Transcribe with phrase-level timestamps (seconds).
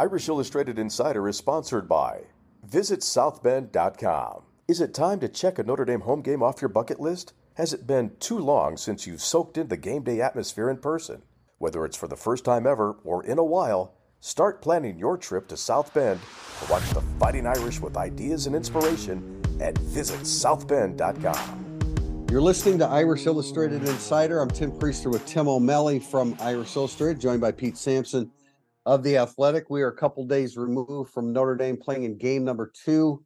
[0.00, 2.20] Irish Illustrated Insider is sponsored by
[2.70, 4.42] VisitSouthBend.com.
[4.68, 7.32] Is it time to check a Notre Dame home game off your bucket list?
[7.54, 11.22] Has it been too long since you've soaked in the game day atmosphere in person?
[11.58, 15.48] Whether it's for the first time ever or in a while, start planning your trip
[15.48, 16.20] to South Bend
[16.60, 22.26] to watch the Fighting Irish with ideas and inspiration at VisitSouthBend.com.
[22.30, 24.40] You're listening to Irish Illustrated Insider.
[24.40, 28.30] I'm Tim Prister with Tim O'Malley from Irish Illustrated, joined by Pete Sampson
[28.88, 29.68] of the Athletic.
[29.68, 33.22] We are a couple days removed from Notre Dame playing in game number two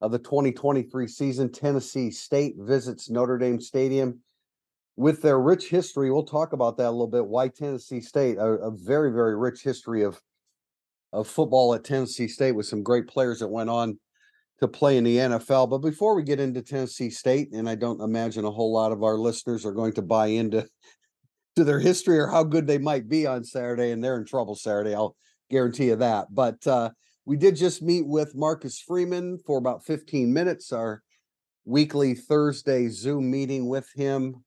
[0.00, 1.52] of the 2023 season.
[1.52, 4.20] Tennessee State visits Notre Dame Stadium
[4.96, 6.10] with their rich history.
[6.10, 7.26] We'll talk about that a little bit.
[7.26, 8.38] Why Tennessee State?
[8.38, 10.18] A, a very, very rich history of
[11.12, 13.98] of football at Tennessee State with some great players that went on
[14.60, 15.68] to play in the NFL.
[15.68, 19.02] But before we get into Tennessee State, and I don't imagine a whole lot of
[19.02, 20.66] our listeners are going to buy into
[21.56, 24.54] to their history or how good they might be on Saturday, and they're in trouble
[24.54, 24.94] Saturday.
[24.94, 25.16] I'll
[25.50, 26.28] guarantee you that.
[26.30, 26.90] But uh,
[27.24, 31.02] we did just meet with Marcus Freeman for about 15 minutes, our
[31.64, 34.44] weekly Thursday Zoom meeting with him.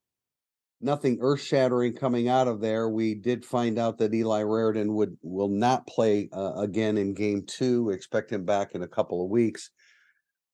[0.82, 2.90] Nothing earth shattering coming out of there.
[2.90, 7.44] We did find out that Eli Raridon would will not play uh, again in game
[7.48, 7.86] two.
[7.86, 9.72] We expect him back in a couple of weeks.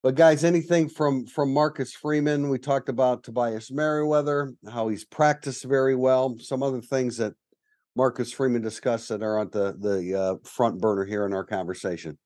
[0.04, 2.50] But guys, anything from from Marcus Freeman?
[2.50, 6.38] We talked about Tobias Merriweather, how he's practiced very well.
[6.40, 7.34] Some other things that
[7.96, 12.18] Marcus Freeman discussed that are on the the uh, front burner here in our conversation.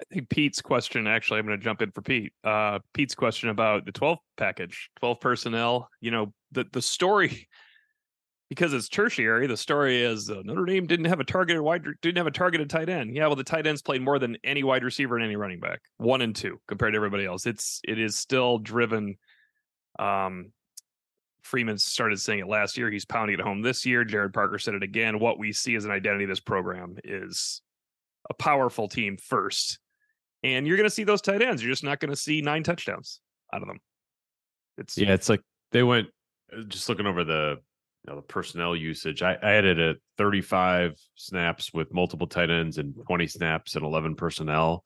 [0.00, 1.06] I think Pete's question.
[1.06, 2.32] Actually, I'm going to jump in for Pete.
[2.44, 5.88] Uh, Pete's question about the 12 package, 12 personnel.
[6.02, 7.48] You know, the the story
[8.54, 9.46] because it's tertiary.
[9.46, 12.68] The story is uh, Notre Dame didn't have a targeted wide, didn't have a targeted
[12.68, 13.16] tight end.
[13.16, 15.80] Yeah, well, the tight ends played more than any wide receiver and any running back,
[15.96, 17.46] one and two compared to everybody else.
[17.46, 19.16] It's it is still driven.
[19.98, 20.52] Um,
[21.44, 22.90] Freeman started saying it last year.
[22.90, 24.04] He's pounding it home this year.
[24.04, 25.18] Gerad Parker said it again.
[25.18, 27.62] What we see as an identity of this program is
[28.28, 29.78] a powerful team first,
[30.42, 31.64] and you're going to see those tight ends.
[31.64, 33.18] You're just not going to see nine touchdowns
[33.50, 33.78] out of them.
[34.76, 36.08] It's yeah, it's like they went
[36.54, 37.56] uh, just looking over the
[38.06, 39.22] know, the personnel usage.
[39.22, 43.84] I, I had it at 35 snaps with multiple tight ends and 20 snaps and
[43.84, 44.84] 11 personnel,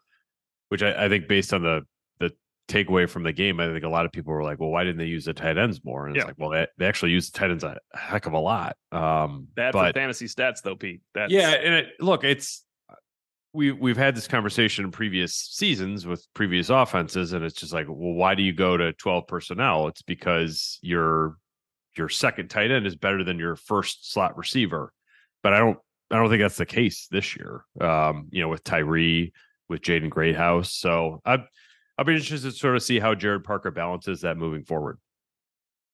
[0.68, 1.82] which I, I think based on the
[2.18, 2.32] the
[2.68, 4.98] takeaway from the game, I think a lot of people were like, well, why didn't
[4.98, 6.06] they use the tight ends more?
[6.06, 6.22] And yeah.
[6.22, 8.76] it's like, well, they, they actually use the tight ends a heck of a lot.
[8.92, 11.00] Um, Bad but, for fantasy stats though, Pete.
[11.14, 11.32] That's...
[11.32, 12.64] Yeah, and it, look, it's
[13.54, 17.86] we we've had this conversation in previous seasons with previous offenses, and it's just like,
[17.88, 19.88] well, why do you go to 12 personnel?
[19.88, 21.38] It's because you're
[21.96, 24.92] your second tight end is better than your first slot receiver.
[25.42, 25.78] But I don't
[26.10, 27.64] I don't think that's the case this year.
[27.80, 29.32] Um, you know, with Tyree,
[29.68, 30.72] with Jaden Greathouse.
[30.72, 31.38] So I
[31.98, 34.98] I'll be interested to sort of see how Gerad Parker balances that moving forward.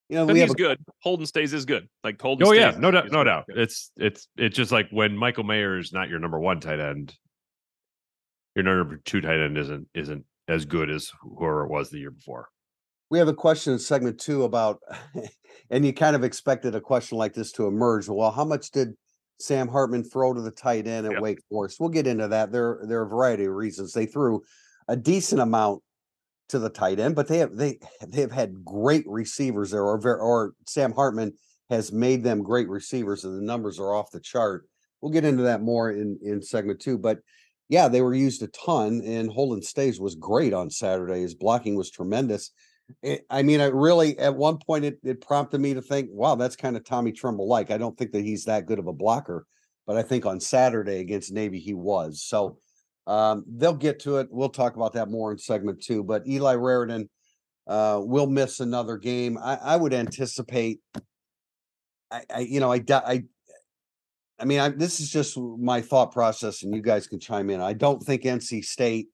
[0.09, 0.55] You know, we he's a...
[0.55, 0.79] good.
[1.01, 1.89] Holden Staes is good.
[2.05, 2.47] Like Holden.
[2.47, 3.47] Oh yeah, no doubt, no doubt.
[3.47, 3.59] Good.
[3.59, 7.15] It's it's it's just like when Michael Mayer is not your number one tight end,
[8.55, 12.11] your number two tight end isn't isn't as good as whoever it was the year
[12.11, 12.49] before
[13.13, 14.81] we have a question in segment two about,
[15.71, 18.09] and you kind of expected a question like this to emerge.
[18.09, 18.95] Well, how much did
[19.39, 21.21] Sam Hartman throw to the tight end at yep.
[21.21, 21.79] Wake Forest?
[21.79, 22.53] We'll get into that.
[22.53, 24.41] There, there are a variety of reasons they threw
[24.89, 25.83] a decent amount
[26.49, 30.01] to the tight end, but they have they they have had great receivers there, or
[30.19, 31.35] or Sam Hartman
[31.69, 34.67] has made them great receivers, and the numbers are off the chart.
[35.03, 37.19] We'll get into that more in in segment two, but
[37.69, 41.21] yeah, they were used a ton, and Holden Staes was great on Saturday.
[41.21, 42.53] His blocking was tremendous.
[43.03, 46.35] It, I mean, I really at one point it, it prompted me to think, wow,
[46.35, 47.71] that's kind of Tommy Tremble like.
[47.71, 49.47] I don't think that he's that good of a blocker,
[49.87, 52.23] but I think on Saturday against Navy he was.
[52.23, 52.59] So
[53.07, 54.29] um, they'll get to it.
[54.31, 56.03] We'll talk about that more in segment two.
[56.03, 57.09] But Eli Raridon
[57.67, 59.39] uh, will miss another game.
[59.39, 60.81] I, I would anticipate.
[62.11, 63.25] I, I, you know I I
[64.39, 67.61] I mean I, this is just my thought process, and you guys can chime in.
[67.61, 69.09] I don't think NC State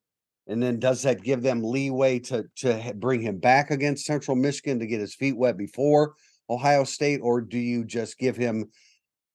[0.49, 4.79] and then does that give them leeway to to bring him back against Central Michigan
[4.79, 6.15] to get his feet wet before
[6.51, 8.71] Ohio State, or do you just give him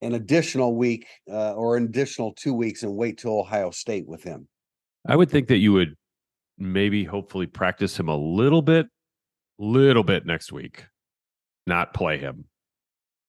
[0.02, 4.24] an additional week uh, or an additional two weeks and wait till Ohio State with
[4.24, 4.48] him?
[5.08, 5.96] I would think that you would
[6.58, 8.88] maybe hopefully practice him a little bit,
[9.60, 10.86] little bit next week,
[11.68, 12.46] not play him,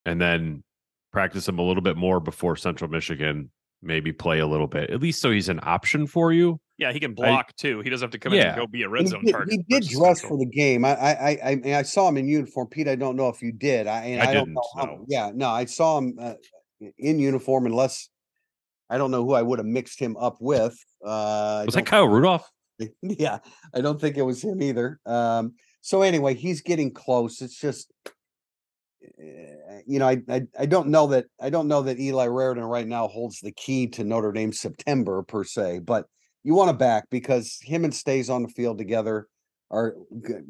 [0.06, 0.64] and then
[1.12, 3.50] practice him a little bit more before Central Michigan.
[3.82, 6.98] Maybe play a little bit, at least so he's an option for you yeah, he
[6.98, 7.80] can block I, too.
[7.80, 8.42] He doesn't have to come yeah.
[8.42, 9.54] in and go be a red zone did, target.
[9.68, 10.84] He did dress for the game.
[10.84, 12.66] I, I, I, I, saw him in uniform.
[12.68, 13.86] Pete, I don't know if you did.
[13.86, 14.62] I, and I, I don't know.
[14.76, 15.04] How, no.
[15.08, 16.34] Yeah, no, I saw him uh,
[16.98, 17.66] in uniform.
[17.66, 18.08] Unless
[18.90, 20.76] I don't know who I would have mixed him up with.
[21.04, 22.48] Uh, was that Kyle Rudolph?
[23.02, 23.38] Yeah,
[23.72, 24.98] I don't think it was him either.
[25.06, 27.40] Um, so anyway, he's getting close.
[27.40, 27.92] It's just
[29.16, 32.68] eh, you know, I, I I don't know that I don't know that Eli Raridon
[32.68, 36.06] right now holds the key to Notre Dame September per se, but
[36.44, 39.28] you want to back because him and Staes on the field together
[39.70, 39.96] are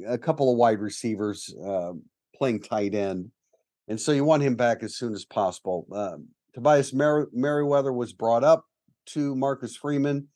[0.06, 1.92] a couple of wide receivers uh,
[2.36, 3.30] playing tight end,
[3.88, 5.86] and so you want him back as soon as possible.
[5.92, 8.66] Um, Tobias Mer- Merriweather was brought up
[9.06, 10.28] to Marcus Freeman.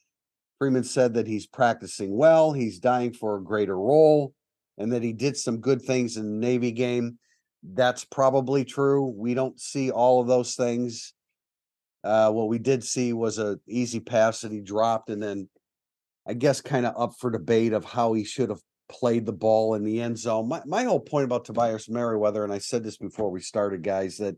[0.58, 4.34] Freeman said that he's practicing well, he's dying for a greater role,
[4.78, 7.19] and that he did some good things in the Navy game.
[7.62, 9.12] That's probably true.
[9.16, 11.14] We don't see all of those things.
[12.04, 15.48] Uh, what we did see was a easy pass that he dropped, and then
[16.26, 19.74] I guess kind of up for debate of how he should have played the ball
[19.74, 20.48] in the end zone.
[20.48, 24.16] My my whole point about Tobias Merriweather, and I said this before we started, guys,
[24.18, 24.36] that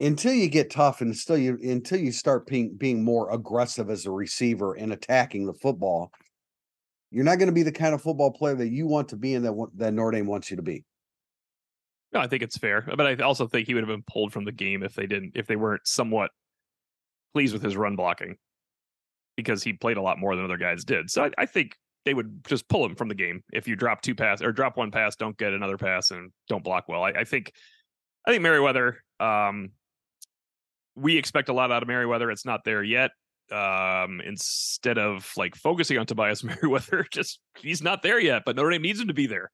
[0.00, 4.06] until you get tough and still you until you start being being more aggressive as
[4.06, 6.10] a receiver and attacking the football,
[7.10, 9.34] you're not going to be the kind of football player that you want to be
[9.34, 10.84] and that that Notre Dame wants you to be.
[12.12, 14.44] No, I think it's fair, but I also think he would have been pulled from
[14.44, 16.30] the game if they didn't if they weren't somewhat
[17.32, 18.36] pleased with his run blocking
[19.36, 21.10] because he played a lot more than other guys did.
[21.10, 21.74] So I, I think
[22.04, 24.76] they would just pull him from the game if you drop two pass or drop
[24.76, 27.02] one pass, don't get another pass, and don't block well.
[27.02, 27.52] I, I think
[28.26, 29.70] I think Merriweather um,
[30.94, 32.30] we expect a lot out of Merriweather.
[32.30, 33.12] It's not there yet.
[33.50, 38.42] Um, instead of like focusing on Tobias Merriweather, just he's not there yet.
[38.44, 39.50] But Notre Dame needs him to be there.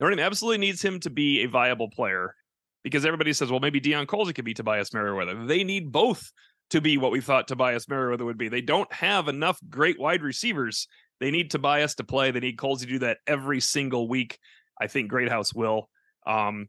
[0.00, 2.34] Notre Dame absolutely needs him to be a viable player
[2.82, 5.46] because everybody says, well, maybe Deion Colzie could be Tobias Merriweather.
[5.46, 6.32] They need both
[6.70, 8.48] to be what we thought Tobias Merriweather would be.
[8.48, 10.88] They don't have enough great wide receivers.
[11.20, 12.30] They need Tobias to play.
[12.30, 14.38] They need Colzie to do that every single week.
[14.80, 15.88] I think Greathouse will.
[16.26, 16.68] Um,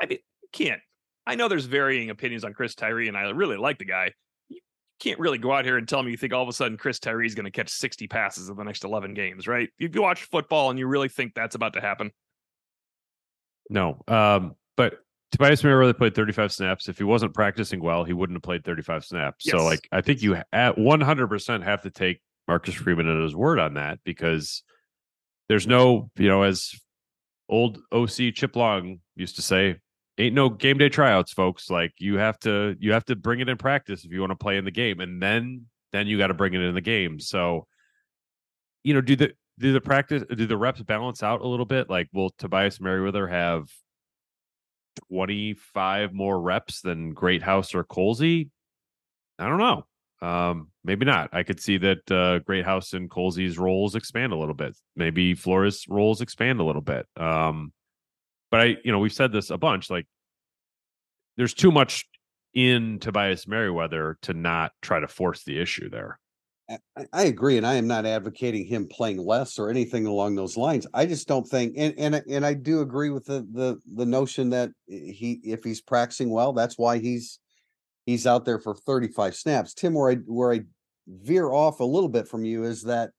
[0.00, 0.18] I mean,
[0.52, 0.80] can't
[1.30, 4.12] I know there's varying opinions on Chris Tyree, and I really like the guy.
[4.48, 4.58] You
[4.98, 6.98] can't really go out here and tell me you think all of a sudden Chris
[6.98, 9.68] Tyree is going to catch 60 passes in the next 11 games, right?
[9.78, 12.10] You watch football and you really think that's about to happen.
[13.70, 14.02] No.
[14.06, 14.98] Um, but
[15.32, 16.88] Tobias Merriweather played 35 snaps.
[16.88, 19.46] If he wasn't practicing well, he wouldn't have played 35 snaps.
[19.46, 19.52] Yes.
[19.52, 23.58] So, like, I think you at 100% have to take Marcus Freeman at his word
[23.58, 24.62] on that because
[25.48, 26.72] there's no, you know, as
[27.48, 29.76] old OC Chip Long used to say,
[30.18, 31.70] ain't no game day tryouts, folks.
[31.70, 34.36] Like you have to you have to bring it in practice if you want to
[34.36, 37.18] play in the game, and then then you got to bring it in the game.
[37.20, 37.66] So,
[38.84, 41.90] you know, do the do the practice do the reps balance out a little bit?
[41.90, 43.68] Like, will Tobias Merriweather have
[45.08, 48.48] twenty five more reps than Greathouse or Colzie?
[49.38, 49.86] I don't know.
[50.22, 51.30] Um, maybe not.
[51.32, 54.76] I could see that uh, Greathouse and Colzie's roles expand a little bit.
[54.96, 57.06] Maybe Flores' roles expand a little bit.
[57.16, 57.72] Um,
[58.50, 59.88] but I, you know, we've said this a bunch.
[59.88, 60.06] Like,
[61.36, 62.06] there's too much
[62.52, 66.18] in Tobias Merriweather to not try to force the issue there.
[67.12, 70.86] I agree, and I am not advocating him playing less or anything along those lines.
[70.94, 74.50] I just don't think, and and and I do agree with the the the notion
[74.50, 77.40] that he, if he's practicing well, that's why he's
[78.06, 79.74] he's out there for 35 snaps.
[79.74, 80.60] Tim, where I where I
[81.08, 83.10] veer off a little bit from you is that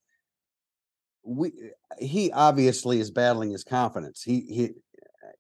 [1.24, 4.24] we eh, he obviously is battling his confidence.
[4.24, 4.70] He he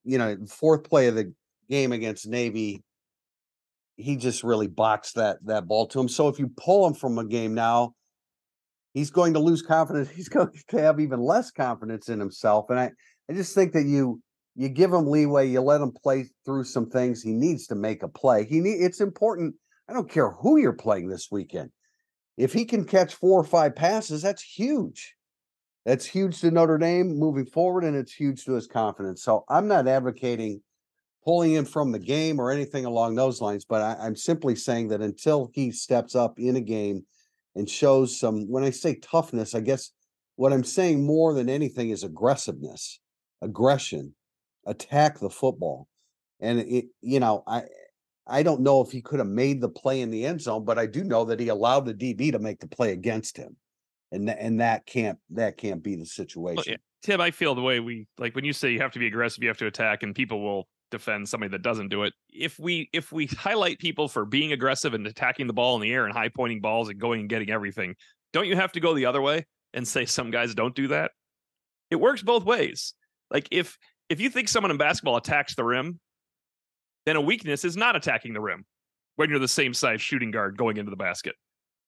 [0.03, 1.33] you know, fourth play of the
[1.69, 2.83] game against Navy,
[3.95, 6.09] he just really boxed that that ball to him.
[6.09, 7.93] So if you pull him from a game now,
[8.93, 10.09] he's going to lose confidence.
[10.15, 12.69] He's going to have even less confidence in himself.
[12.69, 12.91] And I,
[13.29, 14.21] I just think that you
[14.55, 17.21] you give him leeway, you let him play through some things.
[17.21, 18.45] He needs to make a play.
[18.45, 19.55] He need it's important.
[19.89, 21.71] I don't care who you're playing this weekend.
[22.38, 25.16] If he can catch four or five passes, that's huge.
[25.85, 29.23] That's huge to Notre Dame moving forward, and it's huge to his confidence.
[29.23, 30.61] So I'm not advocating
[31.23, 34.87] pulling him from the game or anything along those lines, but I, am simply saying
[34.89, 37.06] that until he steps up in a game
[37.55, 39.91] and shows some, when I say toughness, I guess
[40.35, 42.99] what I'm saying more than anything is aggressiveness,
[43.41, 44.15] aggression,
[44.65, 45.87] attack the football.
[46.39, 47.63] And it, you know, I,
[48.25, 50.79] I don't know if he could have made the play in the end zone, but
[50.79, 53.57] I do know that he allowed the DB to make the play against him
[54.11, 56.55] and th- and that can't that can't be the situation.
[56.57, 56.75] Well, yeah.
[57.03, 59.41] Tim, I feel the way we like when you say you have to be aggressive,
[59.43, 62.14] you have to attack, and people will defend somebody that doesn't do it.
[62.30, 65.92] If we if we highlight people for being aggressive and attacking the ball in the
[65.92, 67.95] air and high pointing balls and going and getting everything,
[68.33, 71.12] don't you have to go the other way and say some guys don't do that?
[71.90, 72.94] It works both ways.
[73.30, 73.78] Like if
[74.10, 76.00] if you think someone in basketball attacks the rim,
[77.06, 78.66] then a weakness is not attacking the rim
[79.16, 81.36] when you're the same size shooting guard going into the basket.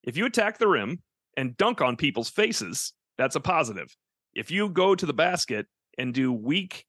[0.04, 1.02] If you attack the rim
[1.38, 3.96] and dunk on people's faces, that's a positive.
[4.34, 5.68] If you go to the basket
[5.98, 6.86] and do weak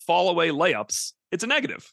[0.00, 1.90] fall away layups, it's a negative.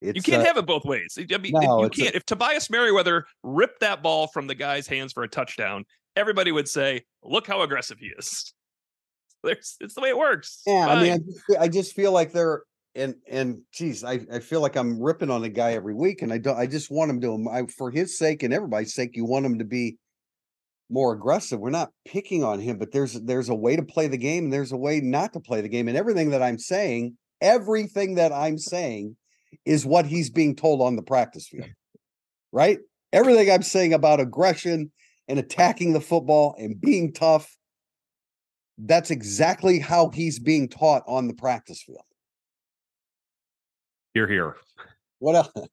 [0.00, 1.18] It's you can't a, have it both ways.
[1.18, 2.14] I mean, no, you can't.
[2.14, 5.84] A, if Tobias Merriweather ripped that ball from the guy's hands for a touchdown,
[6.16, 8.54] everybody would say, "Look how aggressive he is."
[9.42, 10.62] There's, it's the way it works.
[10.66, 10.98] Yeah, Fine.
[10.98, 12.62] I mean, I just, I just feel like they're
[12.94, 16.32] and and geez, I, I feel like I'm ripping on the guy every week, and
[16.32, 16.58] I don't.
[16.58, 17.48] I just want him to.
[17.50, 19.98] I, for his sake and everybody's sake, you want him to be
[20.88, 21.60] more aggressive.
[21.60, 24.52] We're not picking on him, but there's there's a way to play the game, and
[24.52, 25.88] there's a way not to play the game.
[25.88, 29.16] And everything that I'm saying, everything that I'm saying,
[29.64, 31.68] is what he's being told on the practice field,
[32.52, 32.78] right?
[33.12, 34.92] Everything I'm saying about aggression
[35.28, 37.56] and attacking the football and being tough.
[38.78, 42.00] That's exactly how he's being taught on the practice field.
[44.14, 44.56] You're here.
[45.18, 45.52] What else?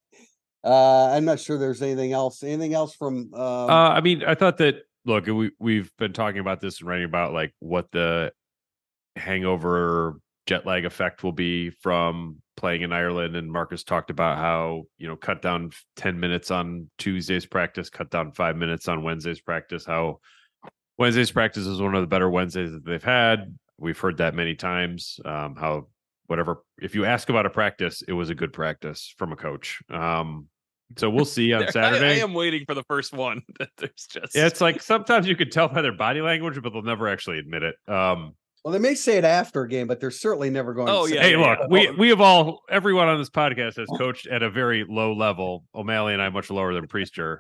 [0.64, 2.44] Uh, I'm not sure there's anything else.
[2.44, 3.30] Anything else from?
[3.34, 4.82] Uh, uh, I mean, I thought that.
[5.06, 8.34] Look, we we've been talking about this and writing about like what the
[9.16, 13.36] hangover jet lag effect will be from playing in Ireland.
[13.36, 18.10] And Marcus talked about how you know cut down ten minutes on Tuesday's practice, cut
[18.10, 19.86] down five minutes on Wednesday's practice.
[19.86, 20.20] How
[20.98, 23.56] Wednesday's practice is one of the better Wednesdays that they've had.
[23.78, 25.20] We've heard that many times.
[25.24, 25.88] Um, how
[26.26, 29.82] whatever if you ask about a practice, it was a good practice from a coach.
[29.90, 30.48] Um,
[30.96, 32.06] so we'll see on Saturday.
[32.06, 33.42] I, I, am waiting for the first one.
[33.60, 36.72] That There's just yeah, it's like sometimes you can tell by their body language, but
[36.72, 37.76] they'll never actually admit it.
[37.88, 38.36] Um,
[38.68, 40.90] well, they may say it after a game, but they're certainly never going.
[40.90, 41.22] Oh to yeah.
[41.22, 44.50] Hey, yeah, look, we we have all everyone on this podcast has coached at a
[44.50, 45.64] very low level.
[45.74, 47.38] O'Malley and I much lower than Prister.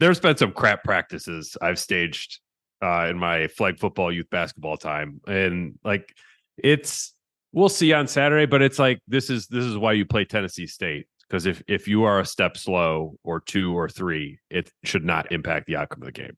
[0.00, 2.40] There's been some crap practices I've staged
[2.82, 6.12] uh, in my flag football youth basketball time, and like
[6.56, 7.14] it's
[7.52, 10.66] we'll see on Saturday, but it's like this is this is why you play Tennessee
[10.66, 15.04] State because if if you are a step slow or two or three, it should
[15.04, 16.36] not impact the outcome of the game.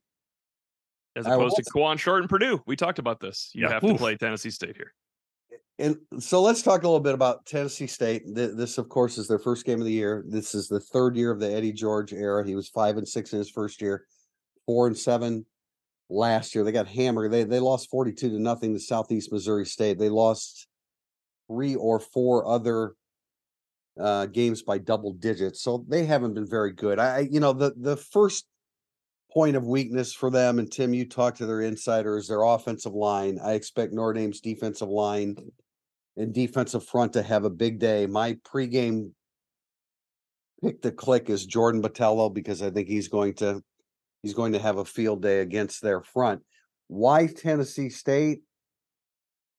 [1.15, 3.51] As opposed to Quan Short and Purdue, we talked about this.
[3.53, 3.73] You yeah.
[3.73, 3.93] have Oof.
[3.93, 4.93] to play Tennessee State here.
[5.77, 8.23] And so let's talk a little bit about Tennessee State.
[8.27, 10.23] This, of course, is their first game of the year.
[10.27, 12.45] This is the third year of the Eddie George era.
[12.45, 14.05] He was five and six in his first year,
[14.65, 15.45] four and seven
[16.09, 16.63] last year.
[16.63, 17.31] They got hammered.
[17.31, 19.97] They they lost forty two to nothing to Southeast Missouri State.
[19.97, 20.67] They lost
[21.47, 22.93] three or four other
[23.99, 25.61] uh, games by double digits.
[25.61, 26.99] So they haven't been very good.
[26.99, 28.45] I, you know, the the first
[29.31, 33.39] point of weakness for them, and Tim, you talked to their insiders, their offensive line.
[33.43, 35.35] I expect Notre Dame's defensive line
[36.17, 38.05] and defensive front to have a big day.
[38.05, 39.11] My pregame
[40.61, 43.61] pick to click is Jordan Botelho because I think he's going to
[44.21, 46.41] he's going to have a field day against their front.
[46.87, 48.41] Why Tennessee State?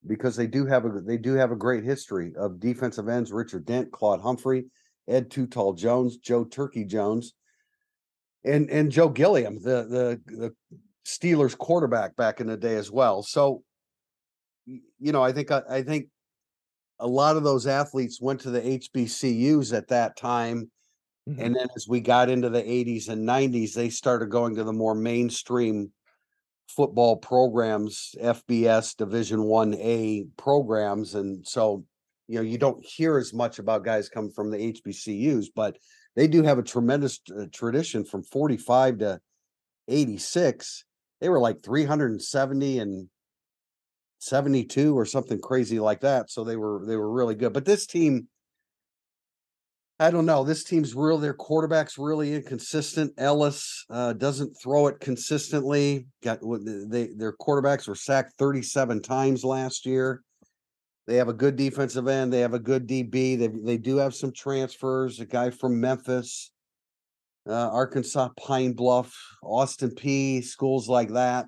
[0.06, 3.64] because they do have a they do have a great history of defensive ends: Richard
[3.64, 4.66] Dent, Claude Humphrey,
[5.08, 7.34] Ed Too Tall Jones, Joe Turkey Jones,
[8.44, 10.54] and and Joe Gilliam, the the the
[11.06, 13.22] Steelers quarterback back in the day as well.
[13.22, 13.62] So,
[14.66, 16.08] you know, I think I, I think
[16.98, 20.70] a lot of those athletes went to the HBCUs at that time.
[21.28, 21.40] Mm-hmm.
[21.40, 24.72] And then as we got into the 80s and 90s, they started going to the
[24.72, 25.92] more mainstream
[26.68, 31.84] football programs, FBS Division One A programs, and so
[32.28, 35.76] you know you don't hear as much about guys coming from the HBCUs, but
[36.16, 39.20] they do have a tremendous uh, tradition from 45 to
[39.88, 40.84] 86.
[41.20, 43.08] They were like 370 and
[44.18, 46.30] 72 or something crazy like that.
[46.30, 47.52] So they were they were really good.
[47.52, 48.28] But this team
[50.02, 50.42] I don't know.
[50.42, 51.18] This team's real.
[51.18, 53.12] Their quarterback's really inconsistent.
[53.18, 56.06] Ellis uh, doesn't throw it consistently.
[56.24, 60.22] Got they their quarterbacks were sacked 37 times last year.
[61.06, 62.32] They have a good defensive end.
[62.32, 63.38] They have a good DB.
[63.38, 65.18] They they do have some transfers.
[65.20, 66.52] A guy from Memphis,
[67.48, 71.46] uh, Arkansas, Pine Bluff, Austin Peay, schools like that.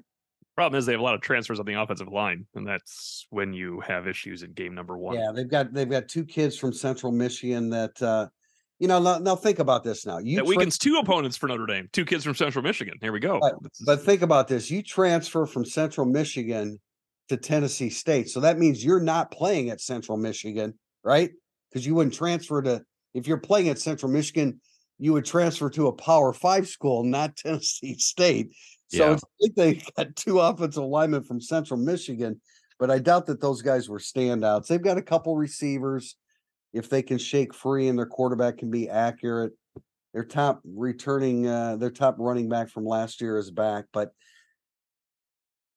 [0.56, 3.52] Problem is they have a lot of transfers on the offensive line, and that's when
[3.52, 5.16] you have issues in game number one.
[5.16, 8.28] Yeah, they've got they've got two kids from Central Michigan that uh,
[8.78, 10.18] you know, now, now think about this now.
[10.18, 12.94] You that weakens tra- two opponents for Notre Dame, two kids from Central Michigan.
[13.00, 13.40] Here we go.
[13.86, 14.70] But think about this.
[14.70, 16.80] You transfer from Central Michigan
[17.28, 18.28] to Tennessee State.
[18.28, 21.30] So that means you're not playing at Central Michigan, right?
[21.70, 24.60] Because you wouldn't transfer to if you're playing at Central Michigan,
[24.98, 28.54] you would transfer to a power five school, not Tennessee State.
[28.88, 29.12] So yeah.
[29.12, 32.40] I think they got two offensive linemen from Central Michigan,
[32.78, 34.66] but I doubt that those guys were standouts.
[34.66, 36.16] They've got a couple receivers
[36.72, 39.52] if they can shake free and their quarterback can be accurate.
[40.12, 44.12] Their top returning, uh, their top running back from last year is back, but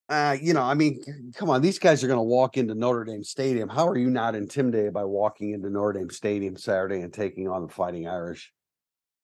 [0.10, 1.02] uh, you know, I mean,
[1.36, 3.68] come on, these guys are going to walk into Notre Dame Stadium.
[3.68, 7.64] How are you not intimidated by walking into Notre Dame Stadium Saturday and taking on
[7.64, 8.54] the Fighting Irish?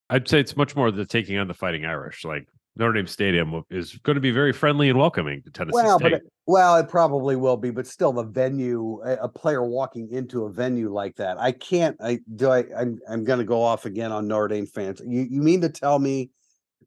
[0.10, 2.25] I'd say it's much more the taking on the Fighting Irish.
[2.25, 6.00] Like Notre Dame Stadium is going to be very friendly and welcoming to Tennessee well,
[6.00, 6.12] State.
[6.12, 10.44] But it, well, it probably will be, but still, the venue, a, player walking into
[10.44, 11.96] a venue like that, I can't.
[12.02, 12.50] I do.
[12.50, 15.02] I I'm I'm going to go off again on Notre Dame fans.
[15.06, 16.32] You you mean to tell me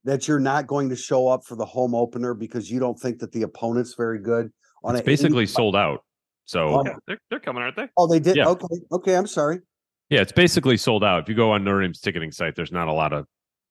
[0.06, 3.18] that you're not going to show up for the home opener because you don't think
[3.18, 4.50] that the opponent's very good?
[4.84, 6.00] On it's basically sold out.
[6.46, 7.88] So yeah, they're, they're coming, aren't they?
[7.96, 8.36] Oh, they did.
[8.36, 8.46] Yeah.
[8.48, 9.14] Okay, okay.
[9.16, 9.58] I'm sorry.
[10.08, 11.22] yeah, it's basically sold out.
[11.24, 13.26] If you go on Notre Dame's ticketing site, there's not a lot of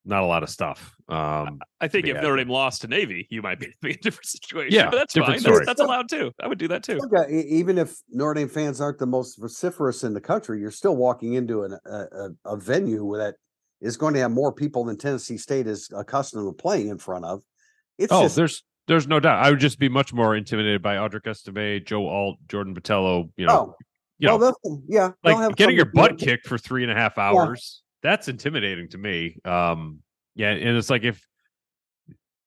[0.07, 0.93] not a lot of stuff.
[1.09, 2.21] Um, I think if Yeah.
[2.21, 4.71] Notre Dame lost to Navy, you might be in a different situation.
[4.73, 5.41] Yeah, but that's different fine.
[5.41, 5.65] story.
[5.65, 6.31] That's, that's allowed too.
[6.39, 6.99] I would do that too.
[7.05, 10.95] Okay, even if Notre Dame fans aren't the most vociferous in the country, you're still
[10.95, 13.35] walking into an, a, a, a venue that
[13.81, 17.25] is going to have more people than Tennessee State is accustomed to playing in front
[17.25, 17.43] of.
[17.97, 19.43] It's oh, just there's there's no doubt.
[19.43, 23.29] I would just be much more intimidated by Audric Estime, Joe Alt, Jordan Botelho.
[23.37, 23.75] You know, oh,
[24.19, 27.81] you know, they'll- yeah, like getting your butt kicked for three and a half hours.
[28.03, 29.37] That's intimidating to me.
[29.45, 29.99] Um,
[30.35, 31.25] yeah, and it's like if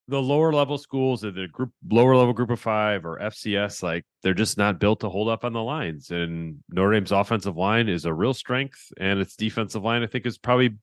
[0.08, 4.04] the lower level schools or the group lower level group of five or FCS, like
[4.22, 6.10] they're just not built to hold up on the lines.
[6.10, 10.24] And Notre Dame's offensive line is a real strength, and its defensive line, I think,
[10.24, 10.76] is probably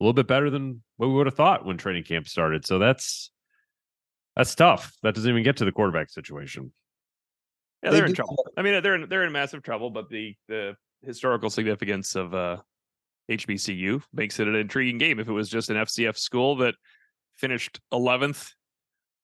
[0.00, 2.66] a little bit better than what we would have thought when training camp started.
[2.66, 3.30] So that's
[4.36, 4.94] that's tough.
[5.02, 6.72] That doesn't even get to the quarterback situation.
[7.82, 8.46] Yeah, They they're in do trouble.
[8.56, 9.90] I mean, they're in, they're in massive trouble.
[9.90, 12.58] But the the historical significance of uh,
[13.30, 15.18] HBCU makes it an intriguing game.
[15.18, 16.74] If it was just an FCS school that
[17.36, 18.52] finished 11th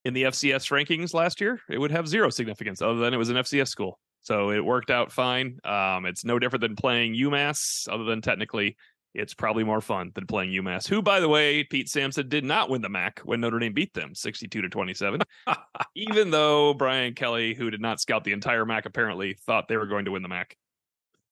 [0.05, 3.31] in the FCS rankings last year, it would have zero significance other than it was
[3.31, 3.99] an FCS school.
[4.21, 5.59] So it worked out fine.
[5.65, 8.77] Um, it's no different than playing UMass, other than technically
[9.15, 12.69] it's probably more fun than playing UMass, who, by the way, Pete Sampson did not
[12.69, 15.21] win the MAC when Notre Dame beat them 62 to 27.
[15.95, 19.87] Even though Brian Kelly, who did not scout the entire MAC, apparently thought they were
[19.87, 20.57] going to win the MAC.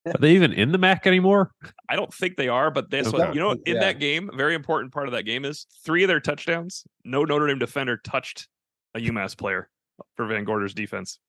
[0.06, 1.52] Are they even in the MAC anymore?
[1.88, 3.18] I don't think they are, but that's Okay.
[3.18, 3.52] what you know.
[3.52, 3.80] In Yeah.
[3.80, 6.84] that game, very important part of that game is three of their touchdowns.
[7.04, 8.48] No Notre Dame defender touched
[8.94, 9.70] a UMass player
[10.16, 11.20] for VanGorder's defense.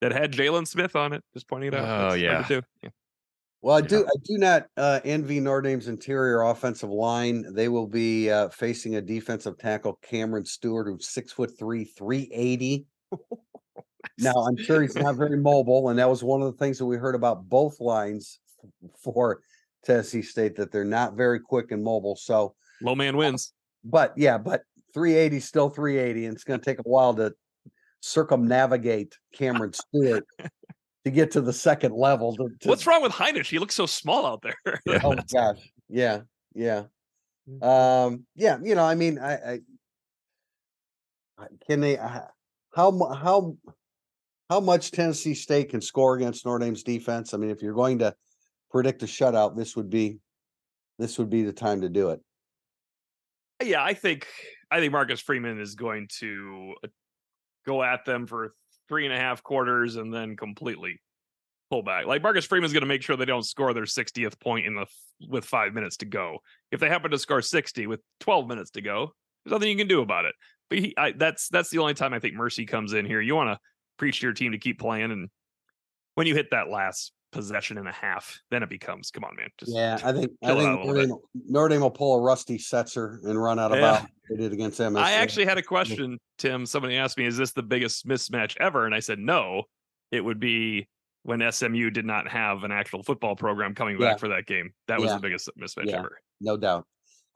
[0.00, 1.22] That had Jaylon Smith on it.
[1.34, 1.84] Just pointing it out.
[1.84, 2.60] Oh, That's yeah.
[2.82, 2.90] Yeah.
[3.66, 3.86] Well, I Yeah.
[3.88, 4.06] do.
[4.06, 7.52] I do not uh, envy Notre Dame's interior offensive line.
[7.52, 12.30] They will be uh, facing a defensive tackle, Cameron Stewart, who's six foot three, three
[12.32, 12.86] eighty.
[14.18, 16.86] Now, I'm sure he's not very mobile, and that was one of the things that
[16.86, 18.38] we heard about both lines
[19.02, 19.40] for
[19.84, 22.14] Tennessee State that they're not very quick and mobile.
[22.14, 23.52] So, Low man wins.
[23.82, 24.62] but yeah, but
[24.94, 27.34] 380 still 380, and it's going to take a while to
[27.98, 30.24] circumnavigate Cameron Stewart
[31.06, 32.34] to get to the second level.
[32.34, 33.46] To, to- What's wrong with Heinisch?
[33.46, 34.56] He looks so small out there.
[34.84, 35.00] Yeah.
[35.04, 36.82] oh my gosh yeah yeah
[37.62, 39.60] um yeah you know i mean i i
[41.38, 42.22] I- can they uh,
[42.74, 43.56] how how
[44.50, 48.00] how much tennessee state can score against notre dame's defense i mean if you're going
[48.00, 48.12] to
[48.72, 50.18] predict a shutout this would be
[50.98, 52.20] this would be the time to do it
[53.64, 54.26] yeah, I think
[54.70, 56.88] I think Marcus Freeman is going to uh,
[57.64, 58.54] go at them for
[58.88, 61.00] three and a half quarters and then completely
[61.70, 62.06] pull back.
[62.06, 64.86] Like Marcus Freeman's going to make sure they don't score their 60th point in the
[65.28, 66.38] with five minutes to go.
[66.70, 69.12] If they happen to score 60 with 12 minutes to go,
[69.44, 70.34] there's nothing you can do about it.
[70.68, 73.20] But he, I, that's that's the only time I think mercy comes in here.
[73.20, 73.60] You want to
[73.98, 75.28] preach to your team to keep playing, and
[76.16, 79.48] when you hit that last possession and a half, then it becomes, come on, man,
[79.58, 81.16] just yeah i think i chill out a think notre dame,
[81.48, 83.98] Notre Dame will pull a rusty setzer and run out of Yeah.
[83.98, 86.66] bounds they did against them I actually had a question, Tim.
[86.66, 89.62] Somebody asked me, "Is this the biggest mismatch ever?" And I said, "No,
[90.10, 90.88] it would be
[91.22, 94.16] when SMU did not have an actual football program coming back Yeah.
[94.16, 94.72] for that game.
[94.88, 95.16] That was Yeah.
[95.16, 96.86] the biggest mismatch ever." no doubt.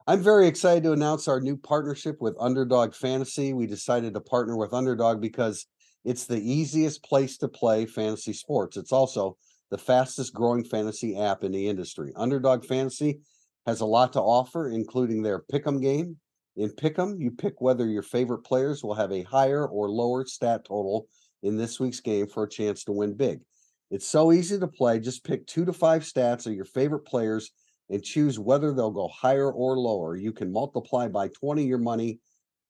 [0.08, 3.52] I'm very excited to announce our new partnership with Underdog Fantasy.
[3.52, 5.66] We decided to partner with Underdog because
[6.04, 8.76] it's the easiest place to play fantasy sports.
[8.76, 9.36] It's also
[9.70, 12.12] the fastest growing fantasy app in the industry.
[12.16, 13.20] Underdog Fantasy
[13.66, 16.16] has a lot to offer, including their pick'em game.
[16.56, 20.64] In pick'em, you pick whether your favorite players will have a higher or lower stat
[20.66, 21.06] total
[21.42, 23.40] in this week's game for a chance to win big.
[23.90, 25.00] It's so easy to play.
[25.00, 27.50] Just pick two to five stats of your favorite players
[27.88, 30.16] and choose whether they'll go higher or lower.
[30.16, 32.20] You can multiply by 20 your money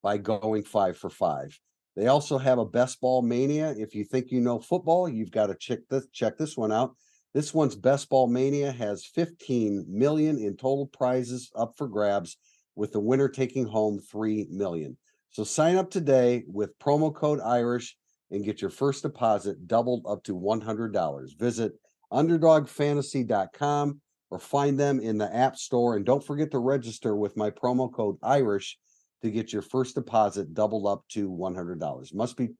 [0.03, 1.59] by going five for five.
[1.97, 3.75] They also have a best ball mania.
[3.77, 6.95] If you think you know football, you've got to check this check this one out.
[7.35, 12.37] This one's best ball mania has 15 million in total prizes up for grabs,
[12.75, 14.97] with the winner taking home 3 million.
[15.31, 17.97] So sign up today with promo code Irish
[18.31, 21.39] and get your first deposit doubled up to $100.
[21.39, 21.73] Visit
[22.13, 24.01] underdogfantasy.com
[24.31, 25.97] or find them in the App Store.
[25.97, 28.79] And don't forget to register with my promo code Irish
[29.23, 32.15] to get your first deposit doubled up to $100.
[32.15, 32.51] Must be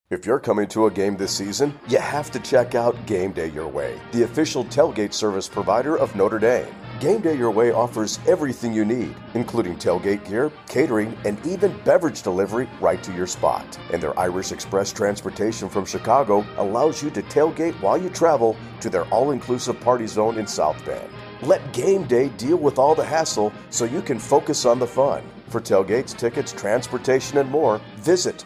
[0.10, 3.50] If you're coming to a game this season, you have to check out Game Day
[3.50, 6.74] Your Way, the official tailgate service provider of Notre Dame.
[7.02, 12.22] Game Day Your Way offers everything you need, including tailgate gear, catering, and even beverage
[12.22, 13.78] delivery right to your spot.
[13.92, 18.90] And their Irish Express transportation from Chicago allows you to tailgate while you travel to
[18.90, 21.10] their all inclusive party zone in South Bend.
[21.42, 25.22] Let Game Day deal with all the hassle so you can focus on the fun.
[25.50, 28.46] For tailgates, tickets, transportation, and more, visit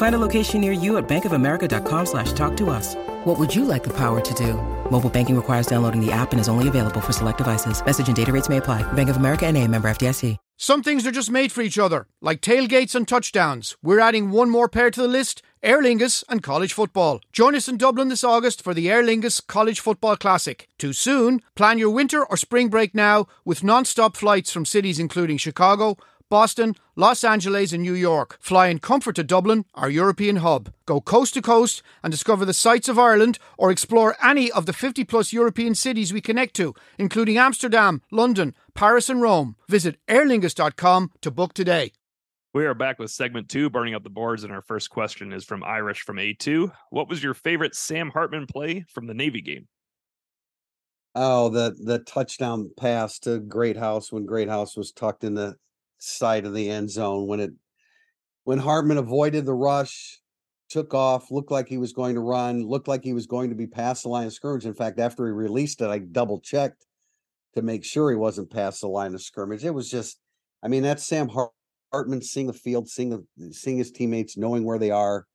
[0.00, 2.94] Find a location near you at bankofamerica.com slash talk to us.
[3.24, 4.54] What would you like the power to do?
[4.90, 7.84] Mobile banking requires downloading the app and is only available for select devices.
[7.84, 8.80] Message and data rates may apply.
[8.94, 10.38] Bank of America and a member FDIC.
[10.56, 13.76] Some things are just made for each other, like tailgates and touchdowns.
[13.82, 17.20] We're adding one more pair to the list, Aer Lingus and college football.
[17.32, 20.66] Join us in Dublin this August for the Aer Lingus College Football Classic.
[20.78, 21.40] Too soon?
[21.56, 25.96] Plan your winter or spring break now with non-stop flights from cities including Chicago,
[26.30, 28.38] Boston, Los Angeles, and New York.
[28.40, 30.72] Fly in comfort to Dublin, our European hub.
[30.86, 34.72] Go coast to coast and discover the sights of Ireland or explore any of the
[34.72, 39.56] 50 plus European cities we connect to, including Amsterdam, London, Paris, and Rome.
[39.68, 41.92] Visit airlingus.com to book today.
[42.54, 45.44] We are back with segment two, burning up the boards, and our first question is
[45.44, 46.72] from Irish from A2.
[46.90, 49.68] What was your favorite Sam Hartman play from the Navy game?
[51.14, 55.56] Oh, the the touchdown pass to Greathouse when Greathouse was tucked in the
[56.00, 57.52] side of the end zone when it
[58.44, 60.18] when Hartman avoided the rush,
[60.68, 63.54] took off, looked like he was going to run, looked like he was going to
[63.54, 64.66] be past the line of scrimmage.
[64.66, 66.86] In fact, after he released it, I double checked
[67.54, 69.64] to make sure he wasn't past the line of scrimmage.
[69.64, 70.18] It was just,
[70.62, 71.30] I mean, that's Sam
[71.92, 75.26] Hartman seeing the field, seeing the, seeing his teammates, knowing where they are,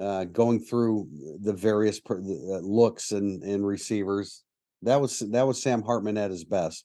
[0.00, 1.08] uh, going through
[1.40, 4.44] the various per, uh, looks and and receivers.
[4.82, 6.84] That was that was Sam Hartman at his best.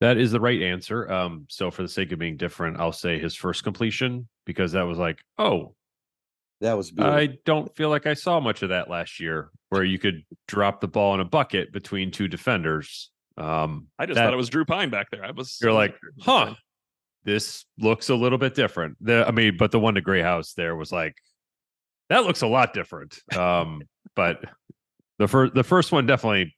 [0.00, 1.10] That is the right answer.
[1.10, 4.82] Um, so for the sake of being different, I'll say his first completion because that
[4.82, 5.74] was like, oh,
[6.62, 7.18] that was beautiful.
[7.18, 10.80] I don't feel like I saw much of that last year, where you could drop
[10.80, 13.10] the ball in a bucket between two defenders.
[13.36, 15.24] Um, I just that, thought it was Drew Pyne back there.
[15.24, 15.58] I was.
[15.62, 16.54] You're like, huh?
[17.24, 18.96] This looks a little bit different.
[19.02, 21.14] The, I mean, but the one to Greathouse there was like,
[22.08, 23.18] that looks a lot different.
[23.36, 23.82] Um,
[24.16, 24.42] but
[25.18, 26.56] the first the first one definitely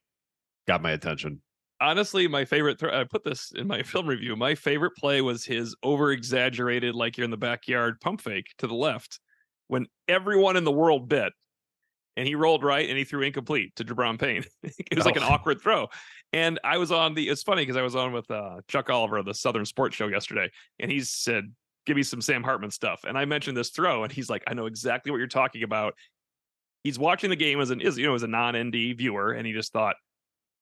[0.67, 1.43] got my attention
[1.83, 2.79] honestly, my favorite.
[2.79, 4.37] Th- I put this in my film review.
[4.37, 8.67] My favorite play was his over exaggerated, like you're in the backyard pump fake to
[8.67, 9.21] the left
[9.69, 11.33] when everyone in the world bit,
[12.17, 14.45] and he rolled right and he threw incomplete to Gi'Bran Payne.
[14.63, 15.09] it was oh.
[15.09, 15.29] like an oh.
[15.29, 15.89] awkward throw.
[16.33, 17.29] And I was on the.
[17.29, 20.09] It's funny because I was on with uh, Chuck Oliver of the Southern Sports Show
[20.09, 21.53] yesterday, and he said,
[21.85, 24.55] "Give me some Sam Hartman stuff." And I mentioned this throw, and he's like, "I
[24.55, 25.95] know exactly what you're talking about."
[26.85, 29.47] He's watching the game as an is you know as a non ND viewer, and
[29.47, 29.97] he just thought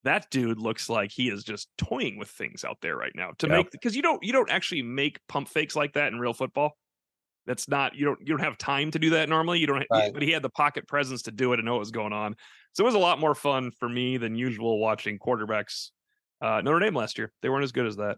[0.05, 3.47] that dude looks like he is just toying with things out there right now to
[3.47, 3.57] yep.
[3.57, 6.73] make because you don't you don't actually make pump fakes like that in real football.
[7.47, 9.59] That's not you don't you don't have time to do that normally.
[9.59, 10.13] You don't, right.
[10.13, 12.35] but he had the pocket presence to do it and know what was going on.
[12.73, 15.91] So it was a lot more fun for me than usual watching quarterbacks.
[16.41, 18.17] Uh, Notre Dame last year, they weren't as good as that.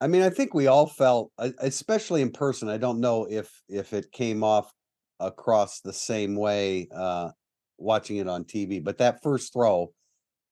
[0.00, 2.68] I mean, I think we all felt, especially in person.
[2.68, 4.72] I don't know if if it came off
[5.20, 7.30] across the same way uh,
[7.76, 9.92] watching it on TV, but that first throw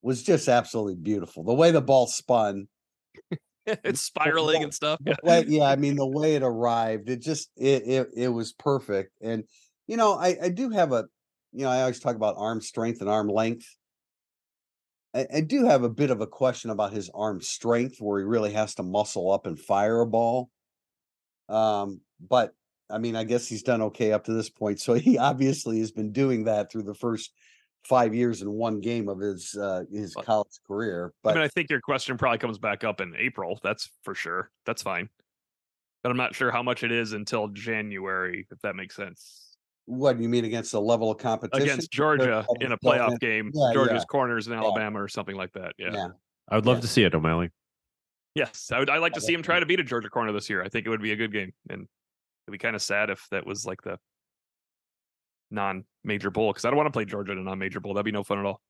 [0.01, 1.43] was just absolutely beautiful.
[1.43, 2.67] The way the ball spun,
[3.65, 4.99] it's spiraling and stuff.
[5.05, 5.43] Yeah.
[5.47, 9.13] yeah, I mean the way it arrived, it just it it it was perfect.
[9.21, 9.43] And
[9.87, 11.05] you know, I I do have a
[11.51, 13.67] you know I always talk about arm strength and arm length.
[15.15, 18.25] I, I do have a bit of a question about his arm strength, where he
[18.25, 20.49] really has to muscle up and fire a ball.
[21.49, 22.53] Um, but
[22.89, 24.79] I mean, I guess he's done okay up to this point.
[24.79, 27.31] So he obviously has been doing that through the first
[27.83, 31.13] five years in one game of his uh, his college career.
[31.23, 33.59] But I mean, I think your question probably comes back up in April.
[33.63, 34.51] That's for sure.
[34.65, 35.09] That's fine.
[36.03, 39.55] But I'm not sure how much it is until January, if that makes sense.
[39.85, 43.51] What do you mean against the level of competition against Georgia in a playoff game?
[43.53, 44.05] Yeah, Georgia's yeah.
[44.05, 45.03] corners in Alabama yeah.
[45.03, 45.73] or something like that.
[45.77, 46.07] Yeah, yeah.
[46.49, 47.49] I would love to see it, O'Malley.
[48.35, 48.89] Yes, I would.
[48.89, 50.61] I like to see him try to beat a Georgia corner this year.
[50.61, 51.87] I think it would be a good game, and
[52.47, 53.97] it'd be kind of sad if that was like the
[56.07, 57.93] non-major bowl because I don't want to play Georgia in a non-major bowl.
[57.93, 58.61] That'd be no fun at all.